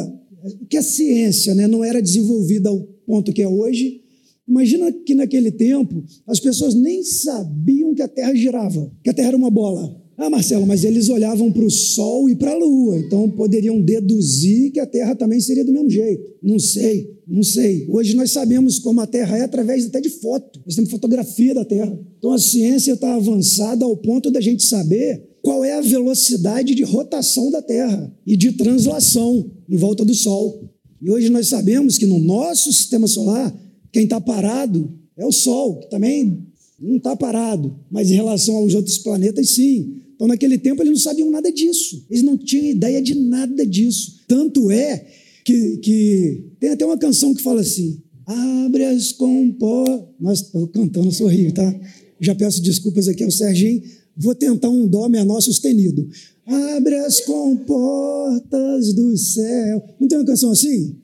que 0.69 0.77
a 0.77 0.83
ciência 0.83 1.55
né, 1.55 1.67
não 1.67 1.85
era 1.85 2.03
desenvolvida 2.03 2.69
ao 2.69 2.81
ponto 3.07 3.33
que 3.33 3.43
é 3.43 3.49
hoje. 3.49 4.03
Imagina 4.47 4.93
que 4.93 5.15
naquele 5.15 5.51
tempo 5.51 6.05
as 6.27 6.41
pessoas 6.41 6.75
nem 6.75 7.03
sabiam 7.03 7.95
que 7.95 8.03
a 8.03 8.09
Terra 8.09 8.35
girava, 8.35 8.93
que 9.03 9.11
a 9.11 9.15
Terra 9.15 9.29
era 9.29 9.37
uma 9.37 9.51
bola. 9.51 10.02
Ah, 10.17 10.29
Marcelo, 10.29 10.67
mas 10.67 10.85
eles 10.85 11.09
olhavam 11.09 11.51
para 11.51 11.65
o 11.65 11.71
Sol 11.71 12.29
e 12.29 12.37
para 12.37 12.53
a 12.53 12.57
Lua, 12.57 12.99
então 12.99 13.31
poderiam 13.31 13.81
deduzir 13.81 14.71
que 14.71 14.79
a 14.79 14.87
Terra 14.87 15.15
também 15.15 15.41
seria 15.41 15.65
do 15.65 15.73
mesmo 15.73 15.89
jeito. 15.89 16.35
Não 16.43 16.59
sei, 16.59 17.19
não 17.27 17.43
sei. 17.43 17.87
Hoje 17.89 18.15
nós 18.15 18.31
sabemos 18.31 18.79
como 18.79 19.01
a 19.01 19.07
Terra 19.07 19.39
é 19.39 19.43
através 19.43 19.87
até 19.87 20.01
de 20.01 20.11
foto. 20.11 20.61
Nós 20.67 20.75
temos 20.75 20.91
fotografia 20.91 21.55
da 21.55 21.65
Terra. 21.65 21.99
Então 22.19 22.33
a 22.33 22.39
ciência 22.39 22.93
está 22.93 23.15
avançada 23.15 23.85
ao 23.85 23.97
ponto 23.97 24.31
da 24.31 24.41
gente 24.41 24.63
saber 24.63 25.33
qual 25.41 25.65
é 25.65 25.73
a 25.73 25.81
velocidade 25.81 26.75
de 26.75 26.85
rotação 26.85 27.51
da 27.51 27.63
Terra 27.63 28.15
e 28.27 28.37
de 28.37 28.53
translação 28.53 29.51
em 29.69 29.77
volta 29.77 30.05
do 30.05 30.15
Sol. 30.15 30.71
E 31.01 31.11
hoje 31.11 31.31
nós 31.31 31.49
sabemos 31.49 31.99
que 31.99 32.07
no 32.07 32.21
nosso 32.21 32.73
sistema 32.73 33.09
solar, 33.09 33.53
quem 33.91 34.05
está 34.05 34.21
parado 34.21 34.93
é 35.17 35.27
o 35.27 35.33
Sol, 35.33 35.81
que 35.81 35.91
também 35.91 36.47
não 36.83 36.97
está 36.97 37.15
parado, 37.15 37.75
mas 37.91 38.11
em 38.11 38.15
relação 38.15 38.57
aos 38.57 38.75
outros 38.75 38.99
planetas, 38.99 39.51
sim. 39.51 39.97
Então, 40.15 40.27
naquele 40.27 40.59
tempo, 40.59 40.83
eles 40.83 40.93
não 40.93 40.99
sabiam 40.99 41.31
nada 41.31 41.51
disso, 41.51 42.05
eles 42.11 42.23
não 42.23 42.37
tinham 42.37 42.67
ideia 42.67 43.01
de 43.01 43.15
nada 43.15 43.65
disso. 43.65 44.21
Tanto 44.27 44.71
é 44.71 45.07
que, 45.45 45.77
que 45.79 46.45
tem 46.61 46.71
até 46.71 46.85
uma 46.85 46.99
canção 46.99 47.35
que 47.35 47.43
fala 47.43 47.61
assim: 47.61 48.01
Abre 48.27 48.85
as 48.85 49.13
comportas. 49.13 50.09
Nós 50.21 50.41
estou 50.41 50.69
cantando, 50.69 51.11
sorri, 51.13 51.53
tá? 51.53 51.81
Já 52.21 52.35
peço 52.35 52.63
desculpas 52.63 53.09
aqui 53.09 53.25
ao 53.25 53.31
Serginho 53.31 53.83
Vou 54.17 54.35
tentar 54.35 54.69
um 54.69 54.87
dó 54.87 55.09
menor 55.09 55.41
sustenido. 55.41 56.07
Abre 56.47 56.97
as 56.97 57.21
comportas 57.21 58.93
do 58.93 59.17
céu. 59.17 59.83
Não 59.99 60.07
tem 60.07 60.19
uma 60.19 60.27
canção 60.27 60.51
assim? 60.51 60.97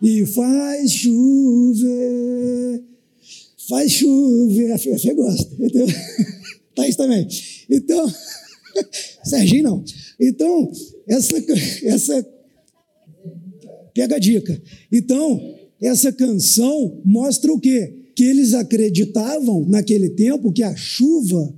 E 0.00 0.24
faz 0.26 0.92
chover. 0.92 2.82
Faz 3.68 3.92
chover. 3.92 4.72
A 4.72 4.78
Fê, 4.78 5.14
gosta. 5.14 5.54
Então, 5.58 5.86
Thaís 6.74 6.96
também. 6.96 7.26
Então, 7.70 8.12
Serginho 9.24 9.62
não. 9.64 9.84
Então, 10.20 10.70
essa, 11.06 11.34
essa. 11.84 12.34
Pega 13.94 14.16
a 14.16 14.18
dica. 14.18 14.60
Então, 14.92 15.40
essa 15.80 16.12
canção 16.12 17.00
mostra 17.04 17.52
o 17.52 17.60
quê? 17.60 18.10
Que 18.16 18.24
eles 18.24 18.54
acreditavam 18.54 19.64
naquele 19.66 20.10
tempo 20.10 20.52
que 20.52 20.62
a 20.62 20.74
chuva 20.74 21.54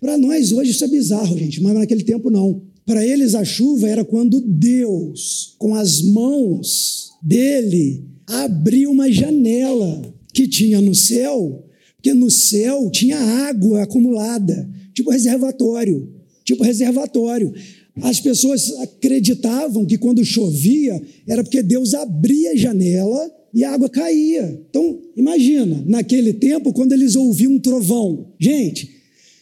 para 0.00 0.16
nós 0.16 0.52
hoje 0.52 0.70
isso 0.70 0.84
é 0.84 0.88
bizarro, 0.88 1.36
gente, 1.36 1.60
mas 1.60 1.74
naquele 1.74 2.04
tempo 2.04 2.30
não. 2.30 2.62
Para 2.86 3.04
eles 3.04 3.34
a 3.34 3.44
chuva 3.44 3.88
era 3.88 4.04
quando 4.04 4.40
Deus, 4.40 5.54
com 5.58 5.74
as 5.74 6.00
mãos 6.00 7.10
dele, 7.22 8.04
abriu 8.26 8.90
uma 8.90 9.10
janela 9.10 10.14
que 10.32 10.46
tinha 10.46 10.80
no 10.80 10.94
céu, 10.94 11.64
porque 11.96 12.14
no 12.14 12.30
céu 12.30 12.90
tinha 12.90 13.18
água 13.18 13.82
acumulada, 13.82 14.68
tipo 14.94 15.10
reservatório, 15.10 16.08
tipo 16.44 16.62
reservatório. 16.62 17.52
As 18.00 18.20
pessoas 18.20 18.70
acreditavam 18.78 19.84
que 19.84 19.98
quando 19.98 20.24
chovia 20.24 21.00
era 21.26 21.42
porque 21.42 21.62
Deus 21.62 21.94
abria 21.94 22.52
a 22.52 22.56
janela 22.56 23.30
e 23.52 23.64
a 23.64 23.72
água 23.72 23.88
caía. 23.88 24.60
Então, 24.70 25.00
imagina, 25.16 25.82
naquele 25.86 26.32
tempo, 26.32 26.72
quando 26.72 26.92
eles 26.92 27.16
ouviam 27.16 27.52
um 27.52 27.58
trovão. 27.58 28.32
Gente, 28.38 28.88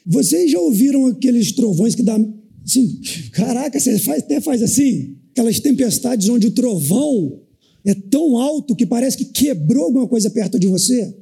vocês 0.06 0.50
já 0.50 0.58
ouviram 0.58 1.06
aqueles 1.06 1.52
trovões 1.52 1.94
que 1.94 2.02
dá. 2.02 2.18
Assim, 2.64 3.00
caraca, 3.32 3.78
você 3.78 3.98
faz, 3.98 4.22
até 4.22 4.40
faz 4.40 4.62
assim? 4.62 5.16
Aquelas 5.32 5.60
tempestades 5.60 6.28
onde 6.28 6.46
o 6.46 6.52
trovão 6.52 7.40
é 7.86 7.94
tão 7.94 8.36
alto 8.36 8.74
que 8.74 8.84
parece 8.84 9.16
que 9.16 9.24
quebrou 9.24 9.84
alguma 9.84 10.08
coisa 10.08 10.28
perto 10.30 10.58
de 10.58 10.66
você. 10.66 11.14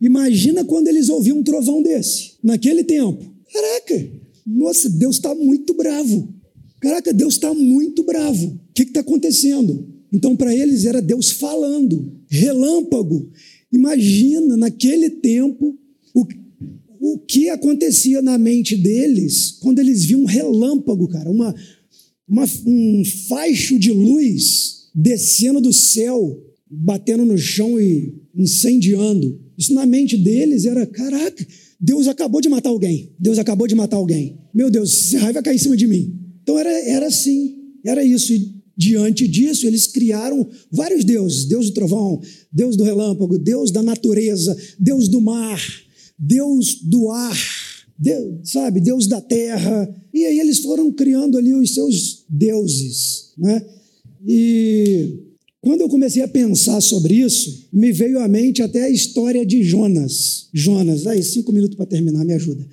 Imagina 0.00 0.64
quando 0.64 0.88
eles 0.88 1.08
ouviam 1.08 1.38
um 1.38 1.42
trovão 1.42 1.82
desse, 1.82 2.32
naquele 2.42 2.84
tempo. 2.84 3.24
Caraca, 3.52 4.10
nossa, 4.46 4.88
Deus 4.88 5.16
está 5.16 5.34
muito 5.34 5.74
bravo. 5.74 6.34
Caraca, 6.80 7.12
Deus 7.12 7.34
está 7.34 7.52
muito 7.52 8.02
bravo. 8.04 8.46
O 8.46 8.72
que 8.74 8.82
está 8.82 9.00
acontecendo? 9.00 9.86
Então, 10.12 10.34
para 10.34 10.54
eles 10.54 10.84
era 10.84 11.00
Deus 11.00 11.30
falando, 11.30 12.12
relâmpago. 12.28 13.30
Imagina 13.72 14.56
naquele 14.56 15.10
tempo 15.10 15.78
o 16.14 16.24
o 17.00 17.18
que 17.18 17.48
acontecia 17.48 18.20
na 18.20 18.36
mente 18.36 18.76
deles 18.76 19.56
quando 19.58 19.78
eles 19.78 20.04
viam 20.04 20.20
um 20.20 20.26
relâmpago, 20.26 21.08
cara, 21.08 21.30
uma, 21.30 21.54
uma, 22.28 22.44
um 22.66 23.02
faixo 23.26 23.78
de 23.78 23.90
luz 23.90 24.79
descendo 24.94 25.60
do 25.60 25.72
céu, 25.72 26.42
batendo 26.70 27.24
no 27.24 27.36
chão 27.36 27.80
e 27.80 28.14
incendiando. 28.34 29.40
Isso 29.56 29.74
na 29.74 29.86
mente 29.86 30.16
deles 30.16 30.64
era: 30.64 30.86
caraca, 30.86 31.46
Deus 31.80 32.08
acabou 32.08 32.40
de 32.40 32.48
matar 32.48 32.70
alguém. 32.70 33.12
Deus 33.18 33.38
acabou 33.38 33.66
de 33.66 33.74
matar 33.74 33.96
alguém. 33.96 34.38
Meu 34.54 34.70
Deus, 34.70 34.92
esse 34.92 35.16
raio 35.16 35.34
vai 35.34 35.42
cair 35.42 35.56
em 35.56 35.58
cima 35.58 35.76
de 35.76 35.86
mim. 35.86 36.14
Então 36.42 36.58
era, 36.58 36.70
era 36.70 37.06
assim, 37.06 37.56
era 37.84 38.04
isso. 38.04 38.32
E 38.32 38.60
diante 38.76 39.28
disso, 39.28 39.66
eles 39.66 39.86
criaram 39.86 40.48
vários 40.70 41.04
deuses: 41.04 41.44
Deus 41.44 41.66
do 41.66 41.74
trovão, 41.74 42.20
Deus 42.52 42.76
do 42.76 42.84
relâmpago, 42.84 43.38
Deus 43.38 43.70
da 43.70 43.82
natureza, 43.82 44.56
Deus 44.78 45.08
do 45.08 45.20
mar. 45.20 45.60
Deus 46.20 46.74
do 46.82 47.10
ar, 47.10 47.38
Deus, 47.98 48.50
sabe, 48.50 48.78
Deus 48.78 49.06
da 49.06 49.22
terra. 49.22 49.88
E 50.12 50.26
aí 50.26 50.38
eles 50.38 50.58
foram 50.58 50.92
criando 50.92 51.38
ali 51.38 51.54
os 51.54 51.72
seus 51.72 52.26
deuses, 52.28 53.32
né? 53.38 53.64
E 54.26 55.18
quando 55.60 55.82
eu 55.82 55.88
comecei 55.88 56.22
a 56.22 56.28
pensar 56.28 56.80
sobre 56.80 57.14
isso, 57.14 57.68
me 57.72 57.92
veio 57.92 58.18
à 58.20 58.28
mente 58.28 58.62
até 58.62 58.84
a 58.84 58.90
história 58.90 59.44
de 59.44 59.62
Jonas. 59.62 60.48
Jonas, 60.52 61.06
aí 61.06 61.22
cinco 61.22 61.52
minutos 61.52 61.76
para 61.76 61.86
terminar, 61.86 62.24
me 62.24 62.32
ajuda. 62.32 62.66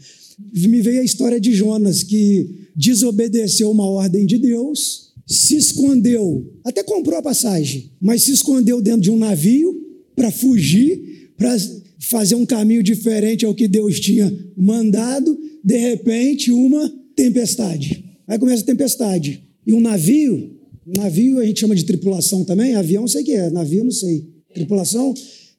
Me 0.54 0.82
veio 0.82 1.02
a 1.02 1.04
história 1.04 1.40
de 1.40 1.54
Jonas 1.54 2.04
que 2.04 2.68
desobedeceu 2.76 3.72
uma 3.72 3.86
ordem 3.86 4.26
de 4.26 4.38
Deus 4.38 5.08
se 5.28 5.58
escondeu, 5.58 6.50
até 6.64 6.82
comprou 6.82 7.20
a 7.20 7.22
passagem, 7.22 7.92
mas 8.00 8.24
se 8.24 8.32
escondeu 8.32 8.82
dentro 8.82 9.02
de 9.02 9.12
um 9.12 9.18
navio 9.18 9.76
para 10.16 10.32
fugir, 10.32 11.34
para 11.38 11.56
fazer 12.00 12.36
um 12.36 12.46
caminho 12.46 12.82
diferente 12.82 13.46
ao 13.46 13.54
que 13.54 13.68
Deus 13.68 14.00
tinha 14.00 14.34
mandado. 14.56 15.38
De 15.62 15.78
repente, 15.78 16.50
uma 16.50 16.90
tempestade. 17.14 18.06
Aí 18.26 18.40
começa 18.40 18.64
a 18.64 18.66
tempestade. 18.66 19.44
E 19.66 19.74
um 19.74 19.82
navio, 19.82 20.57
navio 20.96 21.40
a 21.40 21.46
gente 21.46 21.60
chama 21.60 21.76
de 21.76 21.84
tripulação 21.84 22.46
também, 22.46 22.76
avião 22.76 23.08
sei 23.08 23.24
que 23.24 23.34
é, 23.34 23.50
navio 23.50 23.84
não 23.84 23.92
sei. 23.92 24.26
Tripulação, 24.54 25.14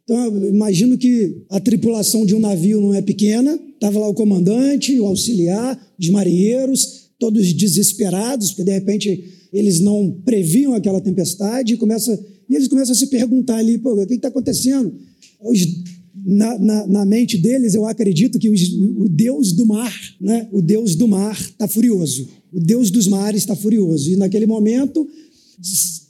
então, 0.09 0.49
imagino 0.49 0.97
que 0.97 1.43
a 1.51 1.61
tripulação 1.61 2.25
de 2.25 2.35
um 2.35 2.41
navio 2.41 2.81
não 2.81 2.95
é 2.95 3.03
pequena. 3.03 3.61
Estava 3.75 3.99
lá 3.99 4.09
o 4.09 4.15
comandante, 4.15 4.99
o 4.99 5.05
auxiliar, 5.05 5.79
os 6.01 6.09
marinheiros, 6.09 7.11
todos 7.19 7.53
desesperados, 7.53 8.51
porque 8.51 8.65
de 8.65 8.73
repente 8.73 9.25
eles 9.53 9.81
não 9.81 10.11
previam 10.25 10.73
aquela 10.73 10.99
tempestade 10.99 11.75
e, 11.75 11.77
começa, 11.77 12.19
e 12.49 12.55
eles 12.55 12.69
começam 12.69 12.93
a 12.93 12.97
se 12.97 13.09
perguntar 13.09 13.57
ali: 13.57 13.77
o 13.77 14.07
que 14.07 14.15
está 14.15 14.29
acontecendo? 14.29 14.95
Os, 15.43 15.61
na, 16.25 16.59
na, 16.59 16.87
na, 16.87 17.05
mente 17.05 17.37
deles, 17.39 17.75
eu 17.75 17.85
acredito 17.87 18.39
que 18.39 18.49
os, 18.49 18.73
o 18.73 19.09
Deus 19.09 19.53
do 19.53 19.67
mar, 19.67 19.95
né? 20.21 20.49
o 20.53 20.61
Deus 20.61 20.95
do 20.95 21.07
mar 21.07 21.39
está 21.39 21.69
furioso. 21.69 22.29
O 22.53 22.61
Deus 22.61 22.91
dos 22.91 23.07
mares 23.07 23.43
está 23.43 23.55
furioso. 23.55 24.11
E 24.11 24.17
naquele 24.17 24.47
momento, 24.47 25.07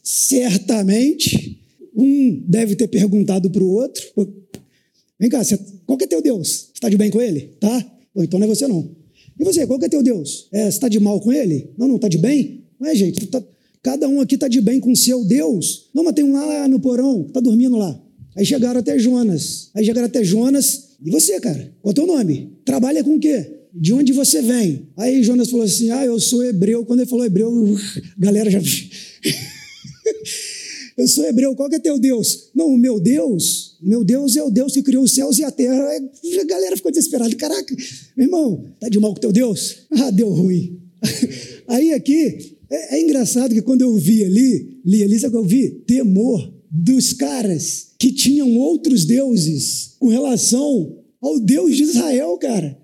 certamente, 0.03 1.61
um 1.95 2.43
deve 2.47 2.77
ter 2.77 2.89
perguntado 2.89 3.51
para 3.51 3.63
o 3.63 3.71
outro: 3.71 4.03
Vem 5.19 5.29
cá, 5.29 5.43
você, 5.43 5.59
qual 5.85 5.99
que 5.99 6.05
é 6.05 6.07
teu 6.07 6.23
Deus? 6.23 6.71
Está 6.73 6.89
de 6.89 6.97
bem 6.97 7.11
com 7.11 7.21
ele? 7.21 7.51
Tá? 7.61 7.93
Ou 8.15 8.23
então 8.23 8.39
não 8.39 8.47
é 8.47 8.49
você 8.49 8.69
não. 8.69 8.89
E 9.39 9.45
você, 9.45 9.67
qual 9.67 9.79
que 9.79 9.87
é 9.87 9.89
teu 9.89 10.03
Deus? 10.03 10.49
É, 10.53 10.63
você 10.65 10.69
está 10.69 10.89
de 10.89 10.99
mal 10.99 11.21
com 11.21 11.33
ele? 11.33 11.71
Não, 11.77 11.89
não, 11.89 11.97
está 11.97 12.09
de 12.09 12.19
bem? 12.19 12.65
Não 12.79 12.89
é, 12.89 12.95
gente? 12.95 13.27
Tá, 13.27 13.43
cada 13.83 14.09
um 14.09 14.21
aqui 14.21 14.35
está 14.35 14.49
de 14.49 14.61
bem 14.61 14.81
com 14.81 14.93
o 14.93 14.97
seu 14.97 15.25
Deus. 15.25 15.89
Não, 15.95 16.05
mas 16.05 16.15
tem 16.15 16.25
um 16.25 16.33
lá 16.33 16.69
no 16.69 16.81
porão, 16.81 17.27
está 17.27 17.41
dormindo 17.41 17.77
lá. 17.77 18.01
Aí 18.39 18.47
chegaram 18.47 18.79
até 18.79 18.97
Jonas. 18.97 19.69
Aí 19.75 19.85
chegaram 19.85 20.07
até 20.07 20.23
Jonas. 20.23 20.91
E 21.05 21.11
você, 21.11 21.41
cara? 21.41 21.75
Qual 21.83 21.91
é 21.91 21.93
o 21.93 21.95
teu 21.95 22.07
nome? 22.07 22.53
Trabalha 22.65 23.03
com 23.03 23.17
o 23.17 23.19
quê? 23.19 23.65
De 23.75 23.93
onde 23.93 24.13
você 24.13 24.41
vem? 24.41 24.87
Aí 24.97 25.25
Jonas 25.25 25.51
falou 25.51 25.67
assim: 25.67 25.91
Ah, 25.91 26.05
eu 26.05 26.21
sou 26.21 26.45
hebreu. 26.45 26.85
Quando 26.85 27.01
ele 27.01 27.11
falou 27.11 27.25
hebreu, 27.25 27.51
a 27.51 27.55
galera 28.17 28.49
já. 28.49 28.61
eu 30.97 31.09
sou 31.09 31.25
hebreu, 31.25 31.53
qual 31.57 31.69
que 31.69 31.75
é 31.75 31.81
teu 31.81 31.99
Deus? 31.99 32.51
Não, 32.55 32.69
o 32.69 32.79
meu 32.79 33.01
Deus, 33.01 33.77
meu 33.83 34.05
Deus 34.05 34.37
é 34.37 34.43
o 34.45 34.51
Deus 34.51 34.73
que 34.73 34.83
criou 34.83 35.03
os 35.03 35.13
céus 35.13 35.37
e 35.41 35.45
a 35.45 35.51
terra. 35.51 35.85
A 36.41 36.45
galera 36.45 36.77
ficou 36.77 36.93
desesperada. 36.93 37.35
Caraca, 37.35 37.75
meu 38.17 38.27
irmão, 38.27 38.67
tá 38.79 38.89
de 38.89 39.01
mal 39.01 39.15
com 39.15 39.21
teu 39.21 39.33
Deus? 39.33 39.79
Ah, 39.91 40.13
deu 40.13 40.29
ruim. 40.29 40.81
Aí 41.67 41.93
aqui, 41.93 42.57
é, 42.71 42.99
é 42.99 43.03
engraçado 43.03 43.53
que 43.53 43.63
quando 43.63 43.83
eu 43.83 43.97
vi 43.97 44.23
ali, 44.23 44.79
li 44.85 45.03
ali, 45.03 45.19
sabe 45.19 45.37
o 45.37 45.41
que 45.41 45.45
eu 45.45 45.49
vi? 45.49 45.71
Temor 45.71 46.55
dos 46.71 47.13
caras 47.13 47.88
que 47.99 48.13
tinham 48.13 48.57
outros 48.57 49.05
deuses 49.05 49.97
com 49.99 50.09
relação 50.09 50.99
ao 51.21 51.41
Deus 51.41 51.77
de 51.77 51.83
Israel, 51.83 52.39
cara. 52.39 52.79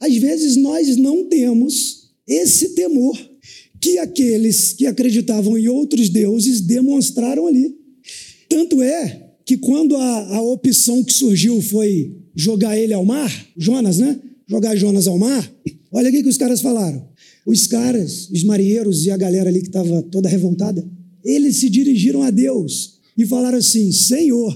Às 0.00 0.16
vezes 0.16 0.56
nós 0.56 0.96
não 0.96 1.28
temos 1.28 2.10
esse 2.26 2.70
temor 2.70 3.18
que 3.80 3.98
aqueles 3.98 4.72
que 4.72 4.86
acreditavam 4.86 5.58
em 5.58 5.68
outros 5.68 6.08
deuses 6.08 6.60
demonstraram 6.60 7.46
ali. 7.46 7.74
Tanto 8.48 8.80
é 8.80 9.32
que 9.44 9.56
quando 9.56 9.96
a, 9.96 10.36
a 10.36 10.42
opção 10.42 11.02
que 11.02 11.12
surgiu 11.12 11.60
foi 11.60 12.16
jogar 12.34 12.78
ele 12.78 12.94
ao 12.94 13.04
mar, 13.04 13.30
Jonas, 13.56 13.98
né? 13.98 14.18
Jogar 14.46 14.76
Jonas 14.76 15.06
ao 15.06 15.18
mar, 15.18 15.52
olha 15.92 16.08
o 16.10 16.12
que 16.12 16.28
os 16.28 16.38
caras 16.38 16.60
falaram. 16.60 17.06
Os 17.46 17.66
caras, 17.66 18.30
os 18.30 18.42
marinheiros 18.42 19.04
e 19.04 19.10
a 19.10 19.16
galera 19.16 19.50
ali 19.50 19.60
que 19.60 19.68
estava 19.68 20.02
toda 20.02 20.28
revoltada, 20.28 20.86
eles 21.24 21.56
se 21.56 21.68
dirigiram 21.68 22.22
a 22.22 22.30
Deus 22.30 22.93
e 23.16 23.26
falaram 23.26 23.58
assim: 23.58 23.90
Senhor, 23.92 24.54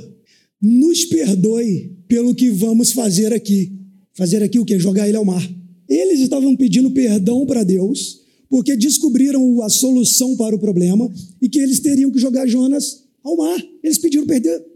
nos 0.61 1.05
perdoe 1.05 1.97
pelo 2.09 2.35
que 2.35 2.51
vamos 2.51 2.93
fazer 2.93 3.33
aqui. 3.33 3.73
Fazer 4.15 4.43
aqui 4.43 4.59
o 4.59 4.65
quê? 4.65 4.79
Jogar 4.79 5.09
ele 5.09 5.17
ao 5.17 5.25
mar. 5.25 5.49
Eles 5.89 6.21
estavam 6.21 6.55
pedindo 6.57 6.91
perdão 6.91 7.47
para 7.47 7.63
Deus 7.63 8.19
porque 8.49 8.77
descobriram 8.77 9.63
a 9.63 9.69
solução 9.69 10.37
para 10.37 10.57
o 10.57 10.59
problema 10.59 11.11
e 11.41 11.49
que 11.49 11.59
eles 11.59 11.81
teriam 11.81 12.11
que 12.11 12.19
jogar 12.19 12.47
Jonas 12.47 13.05
ao 13.23 13.37
mar. 13.37 13.63
Eles 13.83 13.99
pediram 13.99 14.27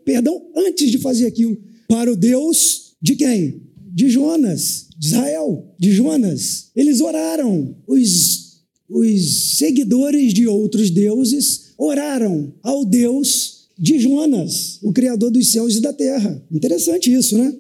perdão 0.05 0.43
antes 0.55 0.91
de 0.91 0.99
fazer 0.99 1.27
aquilo. 1.27 1.57
Para 1.89 2.13
o 2.13 2.17
Deus 2.17 2.95
de 3.01 3.17
quem? 3.17 3.63
De 3.93 4.09
Jonas, 4.09 4.87
de 4.99 5.09
Israel, 5.09 5.75
de 5.79 5.93
Jonas. 5.93 6.71
Eles 6.77 7.01
oraram. 7.01 7.75
Os, 7.87 8.63
os 8.89 9.57
seguidores 9.57 10.33
de 10.33 10.47
outros 10.47 10.91
deuses 10.91 11.73
oraram 11.79 12.55
ao 12.63 12.85
Deus 12.85 13.52
de 13.83 13.99
Jonas, 13.99 14.79
o 14.81 14.93
Criador 14.93 15.33
dos 15.33 15.51
céus 15.51 15.75
e 15.75 15.81
da 15.81 15.93
terra. 15.93 16.41
Interessante 16.53 17.13
isso, 17.13 17.37
né? 17.37 17.53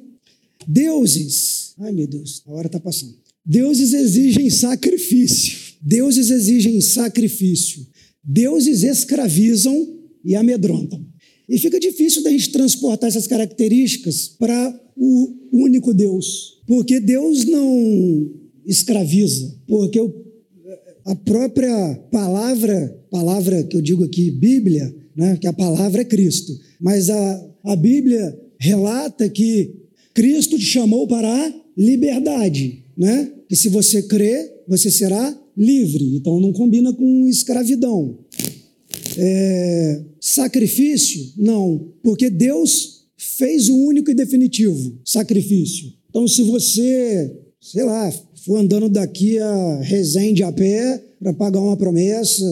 Deuses. 0.68 1.74
Ai, 1.80 1.90
meu 1.90 2.06
Deus, 2.06 2.44
a 2.46 2.52
hora 2.52 2.68
está 2.68 2.78
passando. 2.78 3.16
Deuses 3.44 3.92
exigem 3.92 4.48
sacrifício. 4.48 5.58
Deuses 5.82 6.30
exigem 6.30 6.80
sacrifício. 6.80 7.84
Deuses 8.22 8.84
escravizam 8.84 9.98
e 10.24 10.36
amedrontam. 10.36 11.04
E 11.48 11.58
fica 11.58 11.80
difícil 11.80 12.22
da 12.22 12.30
gente 12.30 12.52
transportar 12.52 13.08
essas 13.08 13.26
características 13.26 14.28
para 14.28 14.80
o 14.96 15.34
único 15.50 15.92
Deus. 15.92 16.60
Porque 16.68 17.00
Deus 17.00 17.44
não 17.46 18.30
escraviza. 18.64 19.52
Porque 19.66 19.98
a 21.04 21.16
própria 21.16 21.96
palavra, 22.12 23.04
palavra 23.10 23.64
que 23.64 23.76
eu 23.76 23.82
digo 23.82 24.04
aqui, 24.04 24.30
Bíblia, 24.30 25.01
né, 25.16 25.36
que 25.36 25.46
a 25.46 25.52
palavra 25.52 26.02
é 26.02 26.04
Cristo. 26.04 26.58
Mas 26.80 27.10
a, 27.10 27.50
a 27.64 27.76
Bíblia 27.76 28.38
relata 28.58 29.28
que 29.28 29.74
Cristo 30.14 30.58
te 30.58 30.64
chamou 30.64 31.06
para 31.06 31.28
a 31.28 31.52
liberdade. 31.76 32.84
Né? 32.96 33.32
Que 33.48 33.56
se 33.56 33.68
você 33.68 34.02
crê, 34.02 34.52
você 34.66 34.90
será 34.90 35.38
livre, 35.56 36.16
então 36.16 36.40
não 36.40 36.52
combina 36.52 36.92
com 36.92 37.28
escravidão. 37.28 38.18
É, 39.18 40.02
sacrifício? 40.20 41.32
Não, 41.36 41.92
porque 42.02 42.30
Deus 42.30 43.04
fez 43.16 43.68
o 43.68 43.76
único 43.76 44.10
e 44.10 44.14
definitivo 44.14 44.98
sacrifício. 45.04 45.92
Então, 46.08 46.26
se 46.26 46.42
você, 46.42 47.34
sei 47.60 47.84
lá, 47.84 48.12
for 48.44 48.58
andando 48.58 48.88
daqui 48.88 49.38
a 49.38 49.80
Resende 49.82 50.42
a 50.42 50.52
pé 50.52 51.02
para 51.18 51.32
pagar 51.32 51.60
uma 51.60 51.76
promessa, 51.76 52.44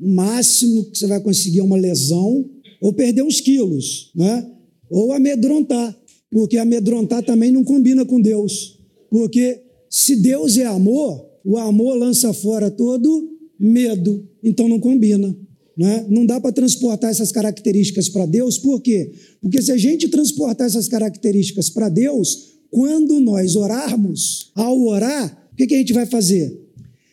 o 0.00 0.08
máximo 0.08 0.84
que 0.84 0.98
você 0.98 1.06
vai 1.06 1.20
conseguir 1.20 1.60
é 1.60 1.62
uma 1.62 1.76
lesão 1.76 2.44
ou 2.80 2.92
perder 2.92 3.22
uns 3.22 3.40
quilos, 3.40 4.10
né? 4.14 4.50
ou 4.90 5.12
amedrontar, 5.12 5.96
porque 6.30 6.58
amedrontar 6.58 7.22
também 7.22 7.50
não 7.50 7.64
combina 7.64 8.04
com 8.04 8.20
Deus, 8.20 8.78
porque 9.10 9.62
se 9.88 10.16
Deus 10.16 10.56
é 10.56 10.66
amor, 10.66 11.26
o 11.44 11.56
amor 11.56 11.96
lança 11.96 12.32
fora 12.32 12.70
todo 12.70 13.30
medo, 13.58 14.26
então 14.42 14.68
não 14.68 14.80
combina. 14.80 15.36
Né? 15.76 16.06
Não 16.08 16.24
dá 16.24 16.40
para 16.40 16.52
transportar 16.52 17.10
essas 17.10 17.32
características 17.32 18.08
para 18.08 18.26
Deus, 18.26 18.58
por 18.58 18.80
quê? 18.80 19.12
Porque 19.40 19.60
se 19.60 19.72
a 19.72 19.76
gente 19.76 20.08
transportar 20.08 20.66
essas 20.66 20.86
características 20.86 21.68
para 21.68 21.88
Deus, 21.88 22.54
quando 22.70 23.20
nós 23.20 23.56
orarmos, 23.56 24.50
ao 24.54 24.80
orar, 24.82 25.48
o 25.52 25.56
que, 25.56 25.66
que 25.66 25.74
a 25.74 25.78
gente 25.78 25.92
vai 25.92 26.06
fazer? 26.06 26.60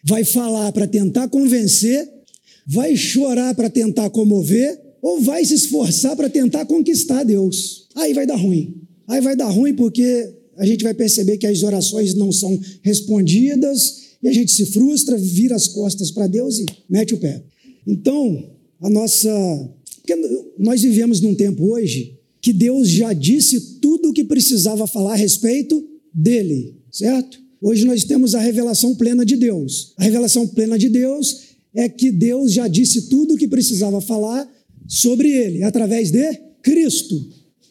Vai 0.04 0.24
falar 0.24 0.72
para 0.72 0.88
tentar 0.88 1.28
convencer, 1.28 2.08
vai 2.66 2.96
chorar 2.96 3.54
para 3.56 3.70
tentar 3.70 4.10
comover, 4.10 4.80
ou 5.02 5.20
vai 5.20 5.44
se 5.44 5.56
esforçar 5.56 6.16
para 6.16 6.30
tentar 6.30 6.66
conquistar 6.66 7.24
Deus. 7.24 7.88
Aí 7.96 8.14
vai 8.14 8.26
dar 8.26 8.36
ruim. 8.36 8.76
Aí 9.08 9.20
vai 9.20 9.36
dar 9.36 9.50
ruim 9.50 9.74
porque 9.74 10.32
a 10.58 10.66
gente 10.66 10.84
vai 10.84 10.94
perceber 10.94 11.38
que 11.38 11.48
as 11.48 11.64
orações 11.64 12.14
não 12.14 12.32
são 12.32 12.60
respondidas 12.84 14.12
e 14.22 14.28
a 14.28 14.32
gente 14.32 14.52
se 14.52 14.68
frustra, 14.68 15.18
vira 15.18 15.56
as 15.56 15.68
costas 15.68 16.12
para 16.12 16.28
Deus 16.28 16.60
e 16.60 16.66
mete 16.90 17.14
o 17.14 17.18
pé. 17.18 17.44
Então, 17.86 18.52
a 18.80 18.90
nossa. 18.90 19.30
Porque 20.02 20.16
nós 20.58 20.82
vivemos 20.82 21.20
num 21.22 21.34
tempo 21.34 21.66
hoje 21.66 22.18
que 22.42 22.54
Deus 22.54 22.90
já 22.90 23.14
disse 23.14 23.80
tudo 23.80 24.10
o 24.10 24.14
que 24.14 24.24
precisava 24.24 24.88
falar 24.88 25.14
a 25.14 25.16
respeito 25.16 25.84
dele, 26.14 26.76
certo? 26.92 27.40
Hoje 27.62 27.86
nós 27.86 28.04
temos 28.04 28.34
a 28.34 28.40
revelação 28.40 28.96
plena 28.96 29.24
de 29.24 29.36
Deus. 29.36 29.94
A 29.98 30.04
revelação 30.04 30.48
plena 30.48 30.78
de 30.78 30.90
Deus 30.90 31.51
é 31.74 31.88
que 31.88 32.12
Deus 32.12 32.54
já 32.54 32.68
disse 32.68 33.10
tudo 33.10 33.34
o 33.34 33.38
que 33.38 33.48
precisava 33.48 34.02
falar 34.02 34.50
sobre 34.88 35.30
ele, 35.30 35.64
através 35.64 36.12
de 36.12 36.34
Cristo. 36.62 37.16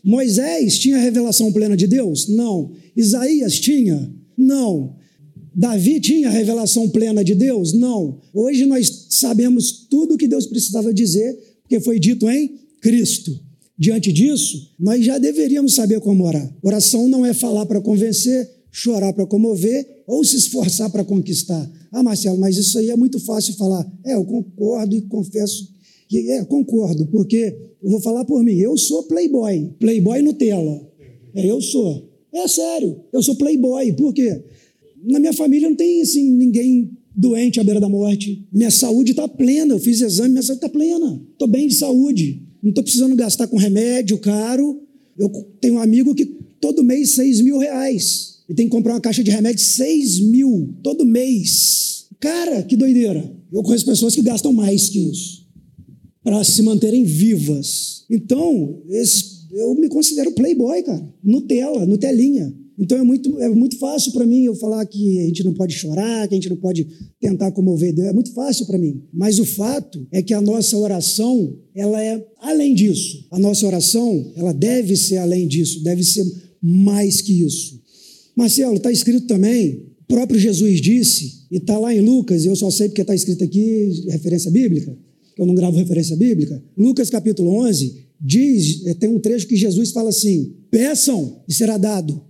Moisés 0.02 0.78
tinha 0.78 0.98
revelação 0.98 1.52
plena 1.52 1.76
de 1.76 1.86
Deus? 1.86 2.28
Não. 2.28 2.72
Isaías 2.96 3.60
tinha? 3.60 4.10
Não. 4.36 4.96
Davi 5.54 6.00
tinha 6.00 6.30
revelação 6.30 6.88
plena 6.88 7.22
de 7.22 7.34
Deus? 7.34 7.72
Não. 7.72 8.18
Hoje 8.32 8.64
nós 8.64 9.06
sabemos 9.10 9.86
tudo 9.90 10.14
o 10.14 10.16
que 10.16 10.28
Deus 10.28 10.46
precisava 10.46 10.94
dizer, 10.94 11.38
porque 11.62 11.80
foi 11.80 11.98
dito 11.98 12.28
em 12.30 12.58
Cristo. 12.80 13.38
Diante 13.78 14.12
disso, 14.12 14.74
nós 14.78 15.04
já 15.04 15.18
deveríamos 15.18 15.74
saber 15.74 16.00
como 16.00 16.24
orar. 16.24 16.54
Oração 16.62 17.08
não 17.08 17.24
é 17.24 17.32
falar 17.32 17.66
para 17.66 17.80
convencer, 17.80 18.48
chorar 18.70 19.12
para 19.12 19.26
comover 19.26 20.02
ou 20.06 20.24
se 20.24 20.36
esforçar 20.36 20.90
para 20.90 21.04
conquistar. 21.04 21.70
Ah, 21.92 22.02
Marcelo, 22.02 22.38
mas 22.38 22.56
isso 22.56 22.78
aí 22.78 22.90
é 22.90 22.96
muito 22.96 23.18
fácil 23.20 23.54
falar. 23.54 23.90
É, 24.04 24.14
eu 24.14 24.24
concordo 24.24 24.94
e 24.94 25.02
confesso 25.02 25.68
que 26.08 26.30
é, 26.30 26.44
concordo, 26.44 27.06
porque 27.06 27.56
eu 27.82 27.90
vou 27.90 28.00
falar 28.00 28.24
por 28.24 28.42
mim, 28.42 28.54
eu 28.54 28.76
sou 28.76 29.04
playboy, 29.04 29.70
playboy 29.78 30.22
Nutella. 30.22 30.88
É, 31.34 31.50
eu 31.50 31.60
sou. 31.60 32.08
É 32.32 32.46
sério, 32.46 33.00
eu 33.12 33.22
sou 33.22 33.34
playboy. 33.36 33.92
Por 33.92 34.12
quê? 34.12 34.42
Na 35.04 35.18
minha 35.18 35.32
família 35.32 35.68
não 35.68 35.76
tem 35.76 36.02
assim, 36.02 36.30
ninguém 36.30 36.90
doente 37.14 37.58
à 37.60 37.64
beira 37.64 37.80
da 37.80 37.88
morte. 37.88 38.46
Minha 38.52 38.70
saúde 38.70 39.12
está 39.12 39.26
plena. 39.26 39.74
Eu 39.74 39.78
fiz 39.78 40.00
exame, 40.00 40.30
minha 40.30 40.42
saúde 40.42 40.58
está 40.58 40.68
plena. 40.68 41.20
Estou 41.32 41.48
bem 41.48 41.66
de 41.66 41.74
saúde. 41.74 42.42
Não 42.62 42.70
estou 42.70 42.84
precisando 42.84 43.16
gastar 43.16 43.46
com 43.46 43.56
remédio 43.56 44.18
caro. 44.18 44.80
Eu 45.18 45.28
tenho 45.60 45.74
um 45.74 45.78
amigo 45.78 46.14
que 46.14 46.24
todo 46.60 46.84
mês 46.84 47.10
seis 47.10 47.40
mil 47.40 47.58
reais. 47.58 48.39
E 48.50 48.54
tem 48.54 48.66
que 48.66 48.72
comprar 48.72 48.94
uma 48.94 49.00
caixa 49.00 49.22
de 49.22 49.30
remédio 49.30 49.64
seis 49.64 50.18
mil 50.18 50.74
todo 50.82 51.06
mês. 51.06 52.06
Cara, 52.18 52.64
que 52.64 52.76
doideira. 52.76 53.32
Eu 53.52 53.62
conheço 53.62 53.86
pessoas 53.86 54.14
que 54.14 54.22
gastam 54.22 54.52
mais 54.52 54.88
que 54.88 54.98
isso 54.98 55.40
para 56.22 56.42
se 56.44 56.60
manterem 56.62 57.04
vivas. 57.04 58.04
Então, 58.10 58.82
esse 58.88 59.40
eu 59.52 59.74
me 59.74 59.88
considero 59.88 60.32
playboy, 60.32 60.82
cara. 60.82 61.08
Nutella, 61.22 61.86
Nutelinha. 61.86 62.54
Então 62.78 62.96
é 62.96 63.02
muito, 63.02 63.38
é 63.38 63.48
muito 63.50 63.78
fácil 63.78 64.10
para 64.12 64.24
mim 64.24 64.44
eu 64.44 64.54
falar 64.54 64.84
que 64.86 65.20
a 65.20 65.26
gente 65.26 65.44
não 65.44 65.52
pode 65.52 65.74
chorar, 65.74 66.26
que 66.26 66.34
a 66.34 66.36
gente 66.36 66.48
não 66.48 66.56
pode 66.56 66.86
tentar 67.20 67.52
comover 67.52 67.94
Deus. 67.94 68.08
É 68.08 68.12
muito 68.12 68.32
fácil 68.32 68.64
para 68.66 68.78
mim. 68.78 69.02
Mas 69.12 69.38
o 69.38 69.44
fato 69.44 70.06
é 70.10 70.22
que 70.22 70.32
a 70.32 70.40
nossa 70.40 70.76
oração, 70.76 71.56
ela 71.74 72.02
é 72.02 72.24
além 72.40 72.74
disso. 72.74 73.26
A 73.30 73.38
nossa 73.38 73.66
oração, 73.66 74.32
ela 74.34 74.52
deve 74.52 74.96
ser 74.96 75.18
além 75.18 75.46
disso, 75.46 75.84
deve 75.84 76.02
ser 76.02 76.24
mais 76.62 77.20
que 77.20 77.44
isso. 77.44 77.79
Marcelo, 78.36 78.76
está 78.76 78.90
escrito 78.90 79.26
também, 79.26 79.86
o 80.02 80.06
próprio 80.06 80.38
Jesus 80.38 80.80
disse, 80.80 81.46
e 81.50 81.56
está 81.56 81.78
lá 81.78 81.94
em 81.94 82.00
Lucas, 82.00 82.44
e 82.44 82.48
eu 82.48 82.56
só 82.56 82.70
sei 82.70 82.88
porque 82.88 83.02
está 83.02 83.14
escrito 83.14 83.44
aqui, 83.44 84.04
referência 84.08 84.50
bíblica, 84.50 84.96
que 85.34 85.42
eu 85.42 85.46
não 85.46 85.54
gravo 85.54 85.76
referência 85.76 86.16
bíblica. 86.16 86.62
Lucas 86.76 87.10
capítulo 87.10 87.50
11, 87.64 88.10
diz, 88.20 88.86
eh, 88.86 88.94
tem 88.94 89.08
um 89.08 89.18
trecho 89.18 89.46
que 89.46 89.56
Jesus 89.56 89.90
fala 89.90 90.10
assim: 90.10 90.54
peçam 90.70 91.42
e 91.48 91.54
será 91.54 91.78
dado, 91.78 92.22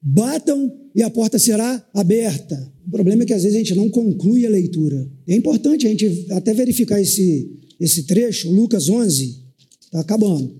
batam 0.00 0.72
e 0.94 1.02
a 1.02 1.10
porta 1.10 1.38
será 1.38 1.84
aberta. 1.92 2.72
O 2.86 2.90
problema 2.90 3.22
é 3.22 3.26
que 3.26 3.32
às 3.32 3.42
vezes 3.42 3.56
a 3.56 3.58
gente 3.58 3.74
não 3.74 3.88
conclui 3.88 4.46
a 4.46 4.50
leitura. 4.50 5.10
É 5.26 5.34
importante 5.34 5.86
a 5.86 5.90
gente 5.90 6.26
até 6.30 6.52
verificar 6.52 7.00
esse, 7.00 7.50
esse 7.80 8.04
trecho, 8.04 8.50
Lucas 8.50 8.88
11, 8.88 9.42
está 9.82 10.00
acabando. 10.00 10.54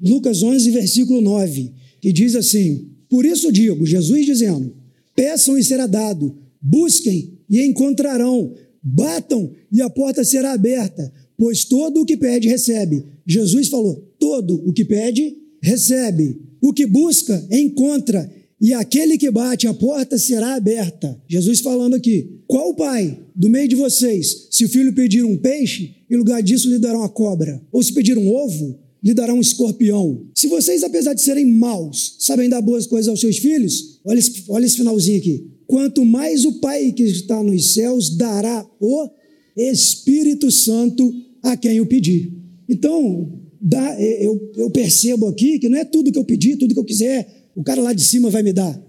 Lucas 0.00 0.42
11, 0.42 0.70
versículo 0.70 1.20
9, 1.20 1.72
que 2.00 2.12
diz 2.12 2.34
assim: 2.34 2.91
Por 3.12 3.24
isso 3.26 3.52
digo, 3.52 3.84
Jesus 3.84 4.24
dizendo: 4.24 4.72
peçam 5.14 5.58
e 5.58 5.62
será 5.62 5.86
dado, 5.86 6.34
busquem 6.60 7.38
e 7.48 7.60
encontrarão, 7.60 8.54
batam 8.82 9.52
e 9.70 9.82
a 9.82 9.90
porta 9.90 10.24
será 10.24 10.52
aberta 10.52 11.12
pois 11.42 11.64
todo 11.64 12.02
o 12.02 12.06
que 12.06 12.16
pede, 12.16 12.46
recebe. 12.46 13.04
Jesus 13.26 13.66
falou: 13.66 13.96
todo 14.16 14.62
o 14.64 14.72
que 14.72 14.84
pede, 14.84 15.36
recebe. 15.60 16.40
O 16.60 16.72
que 16.72 16.86
busca, 16.86 17.44
encontra. 17.50 18.30
E 18.60 18.72
aquele 18.72 19.18
que 19.18 19.28
bate, 19.28 19.66
a 19.66 19.74
porta 19.74 20.16
será 20.16 20.54
aberta. 20.54 21.20
Jesus 21.28 21.58
falando 21.58 21.94
aqui: 21.94 22.38
qual 22.46 22.76
pai 22.76 23.18
do 23.34 23.48
meio 23.48 23.66
de 23.66 23.74
vocês, 23.74 24.46
se 24.52 24.64
o 24.64 24.68
filho 24.68 24.92
pedir 24.92 25.24
um 25.24 25.36
peixe, 25.36 25.96
em 26.08 26.16
lugar 26.16 26.40
disso 26.44 26.68
lhe 26.68 26.78
dará 26.78 26.96
uma 26.96 27.08
cobra? 27.08 27.60
Ou 27.72 27.82
se 27.82 27.92
pedir 27.92 28.16
um 28.16 28.32
ovo, 28.32 28.78
lhe 29.02 29.14
dará 29.14 29.34
um 29.34 29.40
escorpião? 29.40 30.26
Se 30.34 30.46
vocês, 30.46 30.82
apesar 30.82 31.14
de 31.14 31.22
serem 31.22 31.46
maus, 31.46 32.16
sabem 32.18 32.48
dar 32.48 32.60
boas 32.60 32.86
coisas 32.86 33.08
aos 33.08 33.20
seus 33.20 33.38
filhos, 33.38 34.00
olha 34.04 34.18
esse, 34.18 34.44
olha 34.48 34.64
esse 34.64 34.76
finalzinho 34.76 35.18
aqui. 35.18 35.46
Quanto 35.66 36.04
mais 36.04 36.44
o 36.44 36.60
Pai 36.60 36.92
que 36.92 37.02
está 37.02 37.42
nos 37.42 37.74
céus 37.74 38.16
dará 38.16 38.64
o 38.80 39.10
Espírito 39.56 40.50
Santo 40.50 41.12
a 41.42 41.56
quem 41.56 41.76
eu 41.76 41.86
pedi. 41.86 42.32
Então, 42.68 43.40
dá, 43.60 44.00
eu, 44.00 44.52
eu 44.56 44.70
percebo 44.70 45.26
aqui 45.26 45.58
que 45.58 45.68
não 45.68 45.78
é 45.78 45.84
tudo 45.84 46.12
que 46.12 46.18
eu 46.18 46.24
pedi, 46.24 46.56
tudo 46.56 46.74
que 46.74 46.80
eu 46.80 46.84
quiser, 46.84 47.50
o 47.54 47.62
cara 47.62 47.82
lá 47.82 47.92
de 47.92 48.02
cima 48.02 48.30
vai 48.30 48.42
me 48.42 48.52
dar. 48.52 48.80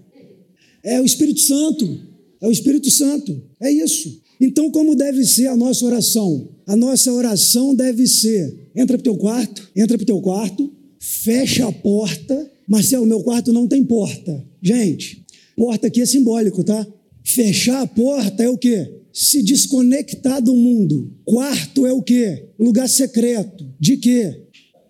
É 0.82 1.00
o 1.00 1.04
Espírito 1.04 1.40
Santo. 1.40 1.98
É 2.40 2.46
o 2.46 2.50
Espírito 2.50 2.90
Santo. 2.90 3.42
É 3.60 3.70
isso. 3.70 4.22
Então, 4.44 4.70
como 4.70 4.94
deve 4.94 5.24
ser 5.24 5.46
a 5.46 5.56
nossa 5.56 5.86
oração? 5.86 6.50
A 6.66 6.76
nossa 6.76 7.10
oração 7.10 7.74
deve 7.74 8.06
ser: 8.06 8.70
entra 8.76 8.98
para 8.98 9.00
o 9.00 9.14
teu 9.14 9.16
quarto, 9.16 9.70
entra 9.74 9.96
para 9.96 10.02
o 10.02 10.06
teu 10.06 10.20
quarto, 10.20 10.70
fecha 11.00 11.66
a 11.66 11.72
porta. 11.72 12.50
Marcelo, 12.68 13.06
meu 13.06 13.22
quarto 13.22 13.52
não 13.52 13.66
tem 13.66 13.82
porta. 13.82 14.44
Gente, 14.62 15.24
porta 15.56 15.86
aqui 15.86 16.02
é 16.02 16.06
simbólico, 16.06 16.62
tá? 16.62 16.86
Fechar 17.24 17.80
a 17.80 17.86
porta 17.86 18.42
é 18.42 18.48
o 18.48 18.58
quê? 18.58 19.04
se 19.14 19.44
desconectar 19.44 20.42
do 20.42 20.56
mundo. 20.56 21.14
Quarto 21.24 21.86
é 21.86 21.92
o 21.92 22.02
quê? 22.02 22.48
Lugar 22.58 22.88
secreto. 22.88 23.64
De 23.78 23.96
quê? 23.96 24.42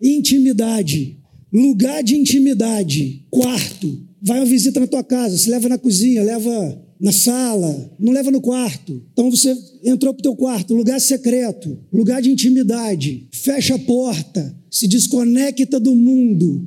Intimidade. 0.02 1.18
Lugar 1.52 2.02
de 2.02 2.16
intimidade. 2.16 3.26
Quarto. 3.30 4.02
Vai 4.22 4.38
uma 4.38 4.46
visita 4.46 4.80
na 4.80 4.86
tua 4.86 5.04
casa, 5.04 5.36
se 5.36 5.50
leva 5.50 5.68
na 5.68 5.76
cozinha, 5.76 6.22
leva 6.22 6.82
na 7.00 7.12
sala, 7.12 7.92
não 7.98 8.12
leva 8.12 8.30
no 8.30 8.40
quarto. 8.40 9.02
Então 9.12 9.30
você 9.30 9.56
entrou 9.82 10.14
para 10.14 10.20
o 10.20 10.22
teu 10.22 10.36
quarto, 10.36 10.74
lugar 10.74 11.00
secreto, 11.00 11.78
lugar 11.92 12.22
de 12.22 12.30
intimidade. 12.30 13.28
Fecha 13.32 13.74
a 13.74 13.78
porta, 13.78 14.54
se 14.70 14.86
desconecta 14.86 15.78
do 15.78 15.94
mundo 15.94 16.64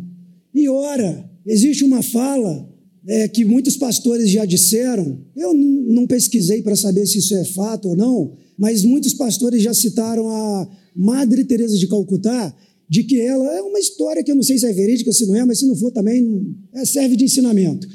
e 0.54 0.68
ora. 0.68 1.30
Existe 1.46 1.84
uma 1.84 2.04
fala 2.04 2.68
é, 3.08 3.28
que 3.28 3.46
muitos 3.46 3.78
pastores 3.78 4.30
já 4.30 4.44
disseram, 4.46 5.18
eu 5.36 5.54
não 5.54 6.06
pesquisei 6.06 6.62
para 6.62 6.76
saber 6.76 7.06
se 7.06 7.20
isso 7.20 7.34
é 7.36 7.46
fato 7.46 7.90
ou 7.90 7.96
não, 7.96 8.34
mas 8.58 8.84
muitos 8.84 9.13
pastores 9.13 9.63
já 9.63 9.74
citaram 9.74 10.28
a 10.28 10.68
Madre 10.96 11.46
Teresa 11.46 11.78
de 11.78 11.88
Calcutá, 11.88 12.54
de 12.90 13.04
que 13.04 13.20
ela 13.20 13.46
é 13.56 13.62
uma 13.62 13.80
história 13.80 14.24
que 14.24 14.32
eu 14.32 14.36
não 14.36 14.44
sei 14.44 14.58
se 14.58 14.66
é 14.66 14.74
verídica, 14.74 15.12
se 15.12 15.26
não 15.26 15.36
é, 15.36 15.46
mas 15.46 15.60
se 15.60 15.66
não 15.66 15.76
for 15.76 15.92
também 15.92 16.56
é, 16.74 16.86
serve 16.86 17.16
de 17.16 17.26
ensinamento. 17.26 17.88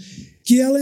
Que 0.45 0.61
ela, 0.61 0.79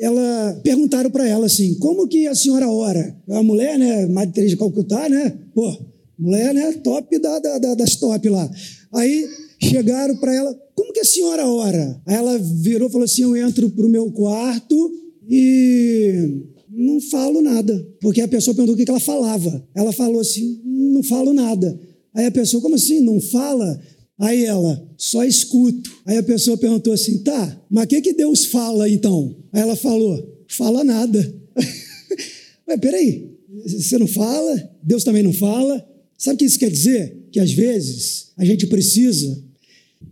ela 0.00 0.60
perguntaram 0.62 1.10
para 1.10 1.26
ela 1.26 1.46
assim, 1.46 1.74
como 1.74 2.08
que 2.08 2.26
a 2.26 2.34
senhora 2.34 2.68
ora? 2.68 3.16
A 3.28 3.42
mulher, 3.42 3.78
né, 3.78 4.06
Madre 4.06 4.34
Teresa 4.34 4.54
de 4.54 4.58
Calcutá, 4.58 5.08
né? 5.08 5.36
Pô, 5.54 5.76
mulher, 6.18 6.54
né, 6.54 6.72
top 6.84 7.18
da, 7.18 7.38
da, 7.38 7.74
das 7.74 7.96
top 7.96 8.28
lá. 8.28 8.50
Aí 8.92 9.28
chegaram 9.60 10.16
para 10.16 10.34
ela, 10.34 10.54
como 10.74 10.92
que 10.92 11.00
a 11.00 11.04
senhora 11.04 11.46
ora? 11.46 12.00
Aí 12.06 12.16
ela 12.16 12.38
virou 12.38 12.88
e 12.88 12.92
falou 12.92 13.04
assim: 13.04 13.22
Eu 13.22 13.36
entro 13.36 13.70
para 13.70 13.86
o 13.86 13.88
meu 13.88 14.10
quarto 14.10 14.92
e 15.28 16.42
não 16.70 17.00
falo 17.00 17.40
nada. 17.40 17.86
Porque 18.00 18.20
a 18.20 18.28
pessoa 18.28 18.54
perguntou 18.54 18.74
o 18.74 18.84
que 18.84 18.90
ela 18.90 19.00
falava. 19.00 19.62
Ela 19.74 19.92
falou 19.92 20.20
assim: 20.20 20.60
Não 20.64 21.02
falo 21.02 21.32
nada. 21.32 21.78
Aí 22.14 22.26
a 22.26 22.30
pessoa, 22.30 22.62
como 22.62 22.74
assim? 22.74 23.00
Não 23.00 23.20
fala? 23.20 23.80
Aí 24.22 24.44
ela, 24.44 24.88
só 24.96 25.24
escuto. 25.24 25.90
Aí 26.06 26.16
a 26.16 26.22
pessoa 26.22 26.56
perguntou 26.56 26.92
assim: 26.92 27.18
Tá, 27.18 27.60
mas 27.68 27.86
o 27.86 27.88
que, 27.88 28.00
que 28.00 28.12
Deus 28.12 28.44
fala 28.44 28.88
então? 28.88 29.34
Aí 29.52 29.60
ela 29.60 29.74
falou: 29.74 30.44
Fala 30.46 30.84
nada. 30.84 31.34
Mas 32.64 32.78
peraí, 32.78 33.28
você 33.66 33.98
não 33.98 34.06
fala? 34.06 34.70
Deus 34.80 35.02
também 35.02 35.24
não 35.24 35.32
fala? 35.32 35.84
Sabe 36.16 36.36
o 36.36 36.38
que 36.38 36.44
isso 36.44 36.58
quer 36.58 36.70
dizer? 36.70 37.26
Que 37.32 37.40
às 37.40 37.50
vezes 37.50 38.28
a 38.36 38.44
gente 38.44 38.68
precisa 38.68 39.42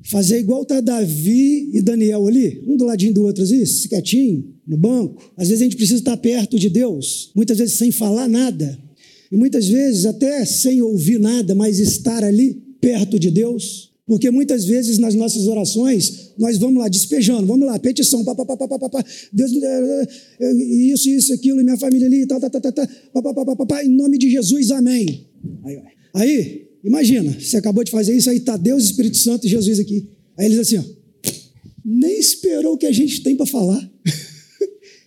fazer 0.03 0.41
igual 0.41 0.63
está 0.63 0.81
Davi 0.81 1.71
e 1.73 1.81
Daniel 1.81 2.27
ali, 2.27 2.61
um 2.67 2.77
do 2.77 2.85
ladinho 2.85 3.15
do 3.15 3.23
outro, 3.23 3.45
assim, 3.45 3.89
quietinho, 3.89 4.53
no 4.67 4.77
banco. 4.77 5.33
Às 5.37 5.49
vezes 5.49 5.63
a 5.63 5.65
gente 5.65 5.77
precisa 5.77 6.01
estar 6.01 6.17
perto 6.17 6.59
de 6.59 6.69
Deus, 6.69 7.31
muitas 7.35 7.59
vezes 7.59 7.75
sem 7.75 7.93
falar 7.93 8.29
nada, 8.29 8.77
e 9.31 9.37
muitas 9.37 9.69
vezes 9.69 10.05
até 10.05 10.45
sem 10.45 10.83
ouvir 10.83 11.21
nada, 11.21 11.55
mas 11.55 11.79
estar 11.79 12.25
ali 12.25 12.55
perto 12.81 13.19
de 13.19 13.31
Deus. 13.31 13.90
Porque 14.11 14.29
muitas 14.29 14.65
vezes 14.65 14.99
nas 14.99 15.15
nossas 15.15 15.47
orações, 15.47 16.33
nós 16.37 16.59
vamos 16.59 16.81
lá 16.81 16.89
despejando, 16.89 17.47
vamos 17.47 17.65
lá, 17.65 17.79
petição, 17.79 18.25
pá, 18.25 18.35
pá, 18.35 18.45
pá, 18.45 18.57
pá, 18.57 18.77
pá, 18.77 18.89
pá, 18.89 19.05
Deus, 19.33 19.53
isso, 20.43 21.09
isso, 21.09 21.33
aquilo, 21.33 21.63
minha 21.63 21.77
família 21.77 22.09
ali, 22.09 22.27
tá, 22.27 22.41
tá, 22.41 22.51
tá, 22.51 22.61
tá, 22.61 22.73
tá, 22.73 22.89
pá, 23.15 23.23
pá, 23.23 23.33
pá, 23.33 23.55
pá, 23.55 23.67
pá, 23.67 23.85
em 23.85 23.89
nome 23.89 24.19
de 24.19 24.29
Jesus, 24.29 24.73
amém. 24.73 25.29
Aí, 25.63 25.79
aí 26.13 26.67
Imagina, 26.83 27.37
você 27.39 27.57
acabou 27.57 27.85
de 27.85 27.93
fazer 27.93 28.17
isso, 28.17 28.29
aí 28.29 28.39
está 28.39 28.57
Deus, 28.57 28.83
Espírito 28.83 29.17
Santo 29.17 29.47
e 29.47 29.49
Jesus 29.49 29.79
aqui. 29.79 30.09
Aí 30.37 30.47
eles 30.47 30.59
assim, 30.59 30.79
ó, 30.79 30.83
nem 31.85 32.19
esperou 32.19 32.75
o 32.75 32.79
que 32.79 32.87
a 32.87 32.93
gente 32.93 33.23
tem 33.23 33.37
para 33.37 33.47
falar. 33.47 33.89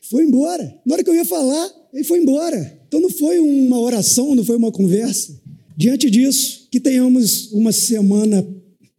foi 0.10 0.24
embora. 0.24 0.80
Na 0.86 0.94
hora 0.94 1.04
que 1.04 1.10
eu 1.10 1.16
ia 1.16 1.26
falar, 1.26 1.70
ele 1.94 2.06
foi 2.06 2.20
embora. 2.20 2.80
Então 2.88 3.02
não 3.02 3.10
foi 3.10 3.38
uma 3.40 3.82
oração, 3.82 4.34
não 4.34 4.46
foi 4.46 4.56
uma 4.56 4.72
conversa. 4.72 5.38
Diante 5.76 6.10
disso, 6.10 6.70
que 6.72 6.80
tenhamos 6.80 7.52
uma 7.52 7.74
semana 7.74 8.48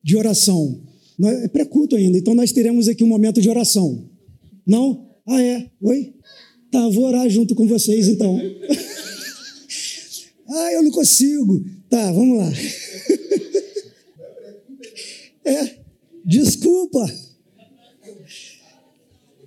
de 0.04 0.16
oração. 0.16 0.80
É 1.22 1.48
pré-culto 1.48 1.96
ainda, 1.96 2.18
então 2.18 2.34
nós 2.34 2.52
teremos 2.52 2.88
aqui 2.88 3.02
um 3.02 3.08
momento 3.08 3.40
de 3.40 3.48
oração. 3.48 4.06
Não? 4.66 5.08
Ah, 5.26 5.40
é? 5.40 5.70
Oi? 5.80 6.12
Tá, 6.70 6.86
vou 6.88 7.06
orar 7.06 7.26
junto 7.30 7.54
com 7.54 7.66
vocês 7.66 8.08
então. 8.08 8.38
ah, 10.48 10.72
eu 10.72 10.82
não 10.82 10.90
consigo. 10.90 11.64
Tá, 11.88 12.12
vamos 12.12 12.36
lá. 12.38 12.52
É, 15.46 15.76
desculpa. 16.24 17.04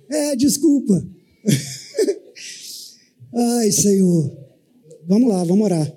É, 0.08 0.36
desculpa. 0.36 1.04
Ai, 3.34 3.72
Senhor. 3.72 4.32
Vamos 5.08 5.28
lá, 5.28 5.42
vamos 5.42 5.64
orar. 5.64 5.92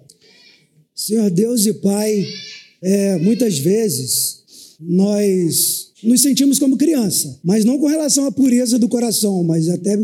Senhor 0.95 1.29
Deus 1.29 1.67
e 1.67 1.73
Pai, 1.75 2.25
é, 2.81 3.17
muitas 3.17 3.59
vezes 3.59 4.40
nós 4.81 5.91
nos 6.03 6.21
sentimos 6.21 6.57
como 6.57 6.77
criança, 6.77 7.39
mas 7.43 7.63
não 7.63 7.77
com 7.77 7.87
relação 7.87 8.25
à 8.25 8.31
pureza 8.31 8.79
do 8.79 8.89
coração, 8.89 9.43
mas 9.43 9.69
até 9.69 9.95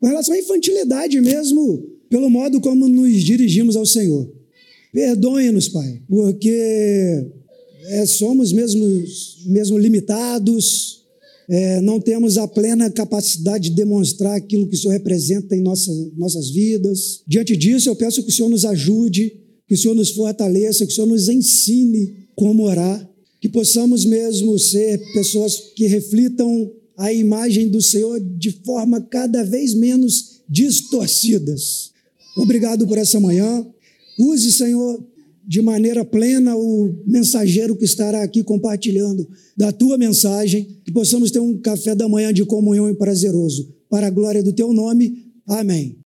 com 0.00 0.06
relação 0.06 0.34
à 0.34 0.38
infantilidade 0.38 1.20
mesmo, 1.20 1.82
pelo 2.08 2.30
modo 2.30 2.60
como 2.60 2.88
nos 2.88 3.22
dirigimos 3.24 3.76
ao 3.76 3.86
Senhor. 3.86 4.30
Perdoe-nos, 4.92 5.68
Pai, 5.68 6.02
porque 6.08 7.26
é, 7.86 8.06
somos 8.06 8.52
mesmo, 8.52 9.04
mesmo 9.46 9.76
limitados, 9.76 11.04
é, 11.48 11.80
não 11.80 12.00
temos 12.00 12.38
a 12.38 12.48
plena 12.48 12.90
capacidade 12.90 13.70
de 13.70 13.76
demonstrar 13.76 14.36
aquilo 14.36 14.66
que 14.66 14.76
o 14.76 14.78
Senhor 14.78 14.92
representa 14.92 15.54
em 15.54 15.60
nossas, 15.60 16.12
nossas 16.16 16.50
vidas. 16.50 17.22
Diante 17.26 17.56
disso, 17.56 17.88
eu 17.88 17.96
peço 17.96 18.22
que 18.22 18.30
o 18.30 18.32
Senhor 18.32 18.48
nos 18.48 18.64
ajude, 18.64 19.32
que 19.66 19.74
o 19.74 19.78
Senhor 19.78 19.94
nos 19.94 20.10
fortaleça, 20.10 20.86
que 20.86 20.92
o 20.92 20.94
Senhor 20.94 21.06
nos 21.06 21.28
ensine 21.28 22.28
como 22.34 22.62
orar, 22.64 23.10
que 23.44 23.48
possamos 23.50 24.06
mesmo 24.06 24.58
ser 24.58 24.98
pessoas 25.12 25.72
que 25.76 25.86
reflitam 25.86 26.72
a 26.96 27.12
imagem 27.12 27.68
do 27.68 27.82
Senhor 27.82 28.18
de 28.18 28.50
forma 28.64 29.02
cada 29.02 29.44
vez 29.44 29.74
menos 29.74 30.40
distorcidas. 30.48 31.90
Obrigado 32.38 32.86
por 32.86 32.96
essa 32.96 33.20
manhã. 33.20 33.66
Use, 34.18 34.50
Senhor, 34.50 35.06
de 35.46 35.60
maneira 35.60 36.06
plena 36.06 36.56
o 36.56 36.94
mensageiro 37.06 37.76
que 37.76 37.84
estará 37.84 38.22
aqui 38.22 38.42
compartilhando 38.42 39.28
da 39.54 39.70
tua 39.70 39.98
mensagem, 39.98 40.78
que 40.82 40.90
possamos 40.90 41.30
ter 41.30 41.40
um 41.40 41.58
café 41.58 41.94
da 41.94 42.08
manhã 42.08 42.32
de 42.32 42.46
comunhão 42.46 42.88
e 42.88 42.94
prazeroso. 42.94 43.68
Para 43.90 44.06
a 44.06 44.10
glória 44.10 44.42
do 44.42 44.54
teu 44.54 44.72
nome. 44.72 45.22
Amém. 45.46 45.98